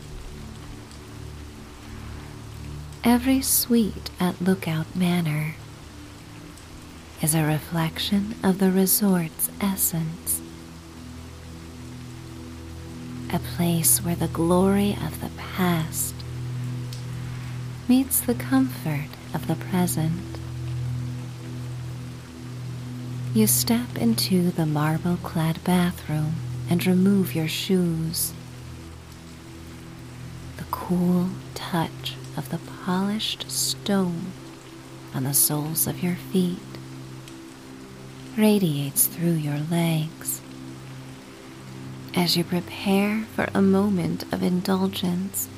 Every 3.04 3.40
suite 3.42 4.10
at 4.20 4.40
Lookout 4.40 4.94
Manor 4.94 5.56
is 7.20 7.34
a 7.34 7.42
reflection 7.44 8.36
of 8.44 8.60
the 8.60 8.70
resort's 8.70 9.50
essence. 9.60 10.40
A 13.32 13.40
place 13.40 14.04
where 14.04 14.14
the 14.14 14.28
glory 14.28 14.92
of 14.92 15.20
the 15.20 15.30
past 15.36 16.14
meets 17.88 18.20
the 18.20 18.34
comfort 18.34 19.08
of 19.34 19.48
the 19.48 19.56
present. 19.56 20.38
You 23.34 23.48
step 23.48 23.98
into 23.98 24.52
the 24.52 24.66
marble 24.66 25.16
clad 25.24 25.64
bathroom 25.64 26.34
and 26.70 26.86
remove 26.86 27.34
your 27.34 27.48
shoes. 27.48 28.32
The 30.58 30.64
cool 30.70 31.30
touch 31.56 32.14
of 32.36 32.48
the 32.50 32.58
polished 32.84 33.48
stone 33.48 34.32
on 35.14 35.22
the 35.22 35.32
soles 35.32 35.86
of 35.86 36.02
your 36.02 36.16
feet 36.16 36.58
radiates 38.36 39.06
through 39.06 39.34
your 39.34 39.58
legs. 39.70 40.40
As 42.14 42.36
you 42.36 42.42
prepare 42.42 43.24
for 43.36 43.48
a 43.54 43.62
moment 43.62 44.24
of 44.32 44.42
indulgence, 44.42 45.48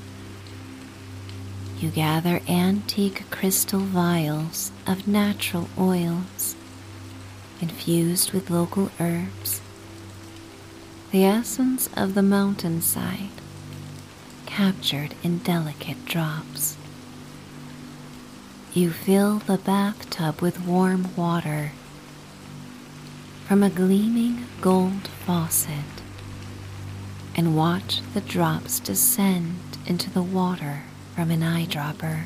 you 1.78 1.88
gather 1.88 2.42
antique 2.46 3.24
crystal 3.30 3.80
vials 3.80 4.70
of 4.86 5.08
natural 5.08 5.70
oils 5.78 6.54
infused 7.62 8.32
with 8.32 8.50
local 8.50 8.90
herbs, 9.00 9.62
the 11.10 11.24
essence 11.24 11.88
of 11.96 12.14
the 12.14 12.22
mountainside 12.22 13.30
captured 14.44 15.14
in 15.22 15.38
delicate 15.38 16.04
drops. 16.04 16.76
You 18.74 18.90
fill 18.90 19.38
the 19.38 19.58
bathtub 19.58 20.40
with 20.40 20.66
warm 20.66 21.14
water 21.14 21.70
from 23.46 23.62
a 23.62 23.70
gleaming 23.70 24.46
gold 24.60 25.06
faucet 25.24 26.02
and 27.36 27.56
watch 27.56 28.00
the 28.14 28.20
drops 28.20 28.80
descend 28.80 29.60
into 29.86 30.10
the 30.10 30.24
water 30.24 30.82
from 31.14 31.30
an 31.30 31.42
eyedropper. 31.42 32.24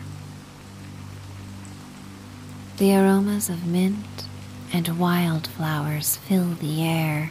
The 2.79 2.97
aromas 2.97 3.51
of 3.51 3.67
mint 3.67 4.27
and 4.73 4.99
wildflowers 4.99 6.17
fill 6.17 6.55
the 6.55 6.83
air 6.83 7.31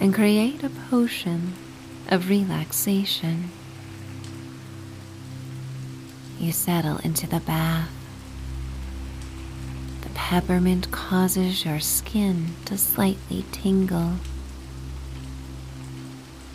and 0.00 0.14
create 0.14 0.62
a 0.62 0.70
potion 0.70 1.52
of 2.08 2.30
relaxation. 2.30 3.50
You 6.40 6.52
settle 6.52 6.96
into 7.04 7.26
the 7.26 7.40
bath. 7.40 7.90
The 10.00 10.08
peppermint 10.08 10.90
causes 10.90 11.66
your 11.66 11.80
skin 11.80 12.54
to 12.64 12.78
slightly 12.78 13.44
tingle. 13.52 14.14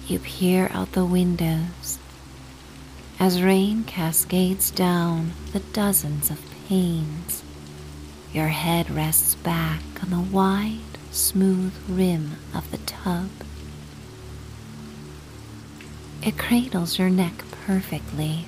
You 0.08 0.18
peer 0.18 0.70
out 0.74 0.94
the 0.94 1.06
windows 1.06 2.00
as 3.20 3.44
rain 3.44 3.84
cascades 3.84 4.72
down 4.72 5.34
the 5.54 5.60
dozens 5.60 6.32
of 6.32 6.42
panes. 6.68 7.44
Your 8.34 8.48
head 8.48 8.90
rests 8.90 9.36
back 9.36 9.82
on 10.02 10.10
the 10.10 10.20
wide, 10.36 10.80
smooth 11.12 11.74
rim 11.88 12.38
of 12.56 12.72
the 12.72 12.80
tub. 12.80 13.30
It 16.24 16.40
cradles 16.40 16.98
your 16.98 17.12
neck 17.12 17.44
perfectly, 17.68 18.48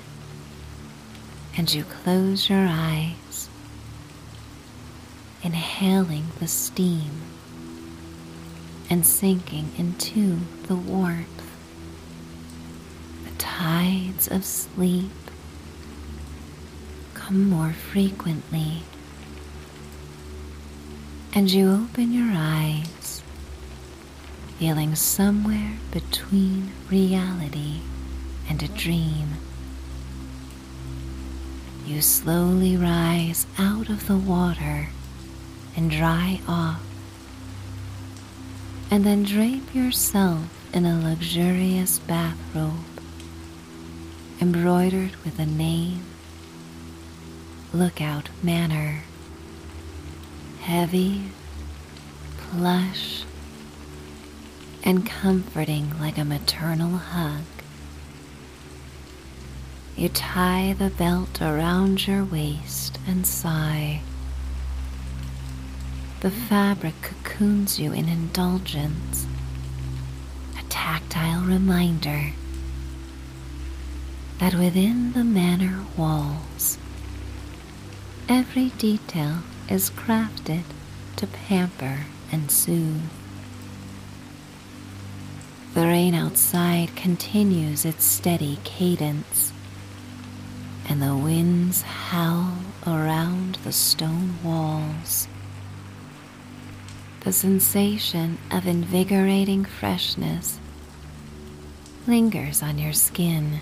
and 1.58 1.74
you 1.74 1.82
close 1.82 2.48
your 2.48 2.66
eyes, 2.68 3.48
inhaling 5.42 6.24
the 6.38 6.46
steam 6.46 7.10
and 8.88 9.04
sinking 9.04 9.70
into 9.76 10.38
the 10.68 10.76
warmth 10.76 11.26
The 13.24 13.32
tides 13.38 14.28
of 14.28 14.44
sleep 14.44 15.10
come 17.14 17.50
more 17.50 17.72
frequently, 17.72 18.82
and 21.34 21.50
you 21.50 21.70
open 21.70 22.12
your 22.12 22.30
eyes, 22.32 23.22
feeling 24.58 24.94
somewhere 24.94 25.72
between 25.90 26.70
reality 26.88 27.80
and 28.48 28.62
a 28.62 28.68
dream. 28.68 29.47
You 31.88 32.02
slowly 32.02 32.76
rise 32.76 33.46
out 33.56 33.88
of 33.88 34.06
the 34.08 34.16
water 34.18 34.90
and 35.74 35.90
dry 35.90 36.38
off, 36.46 36.82
and 38.90 39.06
then 39.06 39.22
drape 39.22 39.74
yourself 39.74 40.44
in 40.74 40.84
a 40.84 41.00
luxurious 41.00 41.98
bathrobe 42.00 42.84
embroidered 44.38 45.16
with 45.24 45.38
a 45.38 45.46
name 45.46 46.02
Lookout 47.72 48.28
Manor. 48.42 49.04
Heavy, 50.60 51.22
plush, 52.36 53.24
and 54.84 55.06
comforting 55.06 55.98
like 55.98 56.18
a 56.18 56.24
maternal 56.24 56.98
hug. 56.98 57.44
You 59.98 60.08
tie 60.08 60.76
the 60.78 60.90
belt 60.90 61.42
around 61.42 62.06
your 62.06 62.24
waist 62.24 63.00
and 63.04 63.26
sigh. 63.26 64.00
The 66.20 66.30
fabric 66.30 66.94
cocoons 67.02 67.80
you 67.80 67.92
in 67.92 68.08
indulgence, 68.08 69.26
a 70.56 70.62
tactile 70.68 71.42
reminder 71.42 72.30
that 74.38 74.54
within 74.54 75.14
the 75.14 75.24
manor 75.24 75.84
walls, 75.96 76.78
every 78.28 78.68
detail 78.78 79.38
is 79.68 79.90
crafted 79.90 80.62
to 81.16 81.26
pamper 81.26 82.06
and 82.30 82.52
soothe. 82.52 83.02
The 85.74 85.86
rain 85.86 86.14
outside 86.14 86.94
continues 86.94 87.84
its 87.84 88.04
steady 88.04 88.60
cadence, 88.62 89.47
and 90.88 91.02
the 91.02 91.16
winds 91.16 91.82
howl 91.82 92.58
around 92.86 93.56
the 93.64 93.72
stone 93.72 94.38
walls. 94.42 95.28
The 97.20 97.32
sensation 97.32 98.38
of 98.50 98.66
invigorating 98.66 99.64
freshness 99.64 100.58
lingers 102.06 102.62
on 102.62 102.78
your 102.78 102.94
skin 102.94 103.60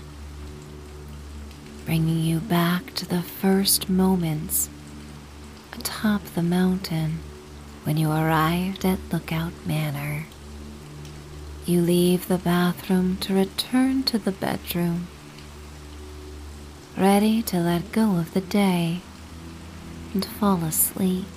bringing 1.85 2.19
you 2.19 2.39
back 2.39 2.93
to 2.93 3.05
the 3.05 3.21
first 3.21 3.89
moments 3.89 4.69
atop 5.71 6.21
the 6.35 6.43
mountain 6.43 7.19
when 7.83 7.95
you 7.95 8.11
arrived 8.11 8.83
at 8.83 8.99
Lookout 9.11 9.53
Manor. 9.65 10.25
You 11.65 11.81
leave 11.81 12.27
the 12.27 12.37
bathroom 12.37 13.15
to 13.21 13.33
return 13.33 14.03
to 14.03 14.17
the 14.17 14.33
bedroom, 14.33 15.07
ready 16.97 17.43
to 17.43 17.59
let 17.59 17.91
go 17.91 18.17
of 18.17 18.33
the 18.33 18.41
day 18.41 19.01
and 20.15 20.25
fall 20.25 20.63
asleep. 20.63 21.27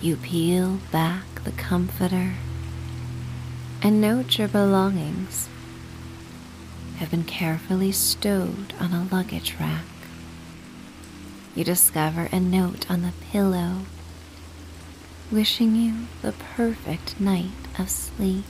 You 0.00 0.16
peel 0.16 0.80
back 0.90 1.44
the 1.44 1.52
comforter 1.52 2.34
and 3.80 4.00
note 4.00 4.38
your 4.38 4.48
belongings 4.48 5.48
have 6.96 7.12
been 7.12 7.22
carefully 7.22 7.92
stowed 7.92 8.74
on 8.80 8.92
a 8.92 9.06
luggage 9.14 9.54
rack. 9.60 9.84
You 11.54 11.62
discover 11.62 12.28
a 12.32 12.40
note 12.40 12.90
on 12.90 13.02
the 13.02 13.12
pillow 13.30 13.82
wishing 15.30 15.76
you 15.76 16.06
the 16.22 16.32
perfect 16.32 17.20
night 17.20 17.50
of 17.78 17.88
sleep. 17.88 18.44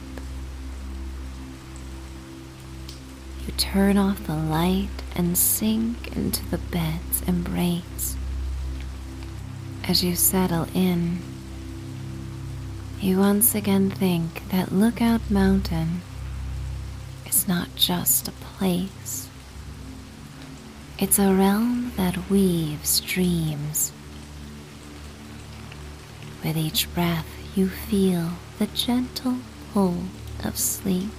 Turn 3.57 3.97
off 3.97 4.27
the 4.27 4.37
light 4.37 4.89
and 5.15 5.37
sink 5.37 6.17
into 6.17 6.45
the 6.51 6.59
bed's 6.59 7.23
embrace. 7.23 8.17
As 9.85 10.03
you 10.03 10.17
settle 10.17 10.67
in, 10.75 11.19
you 13.01 13.19
once 13.19 13.55
again 13.55 13.91
think 13.91 14.49
that 14.51 14.73
Lookout 14.73 15.31
Mountain 15.31 16.03
is 17.27 17.47
not 17.47 17.75
just 17.77 18.29
a 18.29 18.33
place. 18.33 19.29
It's 20.99 21.19
a 21.19 21.35
realm 21.35 21.93
that 21.97 22.31
weaves 22.31 23.01
dreams. 23.01 23.93
With 26.43 26.57
each 26.57 26.93
breath, 26.95 27.27
you 27.55 27.69
feel 27.69 28.31
the 28.59 28.67
gentle 28.69 29.39
pull 29.73 30.05
of 30.45 30.59
sleep. 30.59 31.11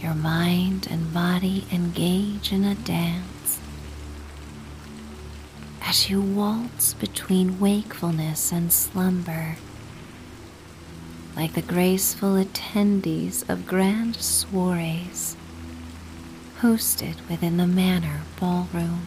Your 0.00 0.14
mind 0.14 0.86
and 0.90 1.12
body 1.12 1.66
engage 1.72 2.52
in 2.52 2.64
a 2.64 2.74
dance 2.74 3.58
as 5.82 6.10
you 6.10 6.20
waltz 6.20 6.94
between 6.94 7.58
wakefulness 7.58 8.52
and 8.52 8.72
slumber, 8.72 9.56
like 11.34 11.54
the 11.54 11.62
graceful 11.62 12.34
attendees 12.34 13.48
of 13.48 13.66
grand 13.66 14.16
soirees 14.16 15.34
hosted 16.60 17.16
within 17.28 17.56
the 17.56 17.66
manor 17.66 18.22
ballroom. 18.38 19.06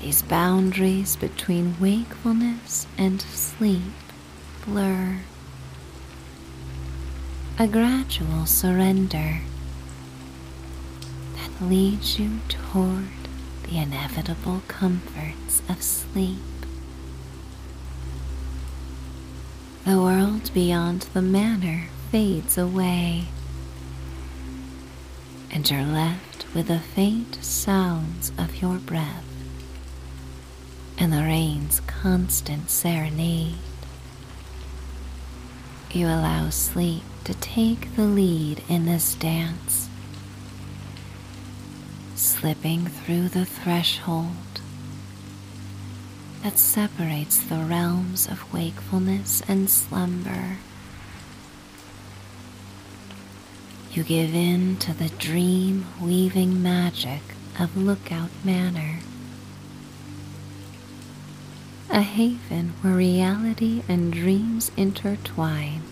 These 0.00 0.22
boundaries 0.22 1.16
between 1.16 1.76
wakefulness 1.78 2.86
and 2.96 3.20
sleep 3.20 3.92
blur. 4.64 5.20
A 7.58 7.66
gradual 7.66 8.46
surrender 8.46 9.40
that 11.36 11.62
leads 11.68 12.18
you 12.18 12.40
toward 12.48 13.08
the 13.64 13.76
inevitable 13.78 14.62
comforts 14.66 15.62
of 15.68 15.82
sleep. 15.82 16.38
The 19.84 20.00
world 20.00 20.50
beyond 20.54 21.02
the 21.12 21.22
manor 21.22 21.88
fades 22.10 22.56
away, 22.56 23.26
and 25.50 25.70
you're 25.70 25.82
left 25.82 26.46
with 26.54 26.68
the 26.68 26.78
faint 26.78 27.44
sounds 27.44 28.32
of 28.38 28.62
your 28.62 28.78
breath 28.78 29.24
and 30.98 31.12
the 31.12 31.22
rain's 31.22 31.80
constant 31.80 32.70
serenade. 32.70 33.54
You 35.92 36.06
allow 36.06 36.50
sleep 36.50 37.02
to 37.24 37.34
take 37.34 37.96
the 37.96 38.04
lead 38.04 38.62
in 38.68 38.86
this 38.86 39.16
dance, 39.16 39.88
slipping 42.14 42.86
through 42.86 43.28
the 43.28 43.44
threshold 43.44 44.36
that 46.44 46.58
separates 46.58 47.38
the 47.38 47.56
realms 47.56 48.28
of 48.28 48.52
wakefulness 48.52 49.42
and 49.48 49.68
slumber. 49.68 50.58
You 53.92 54.04
give 54.04 54.32
in 54.32 54.76
to 54.76 54.94
the 54.94 55.08
dream 55.08 55.86
weaving 56.00 56.62
magic 56.62 57.22
of 57.58 57.76
Lookout 57.76 58.30
Manor 58.44 59.00
a 61.92 62.02
haven 62.02 62.72
where 62.82 62.94
reality 62.94 63.82
and 63.88 64.12
dreams 64.12 64.70
intertwine 64.76 65.82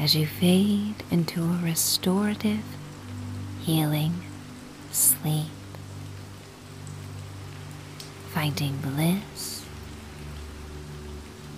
as 0.00 0.16
you 0.16 0.26
fade 0.26 0.94
into 1.10 1.42
a 1.42 1.60
restorative, 1.62 2.64
healing 3.60 4.14
sleep. 4.90 5.46
Finding 8.32 8.78
bliss, 8.78 9.66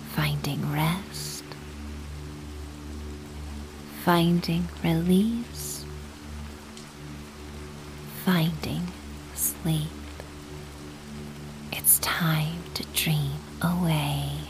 finding 0.09 0.73
rest, 0.73 1.43
finding 4.03 4.67
release, 4.83 5.85
finding 8.25 8.87
sleep. 9.35 10.00
Time 12.01 12.63
to 12.73 12.83
dream 12.93 13.31
away. 13.61 14.40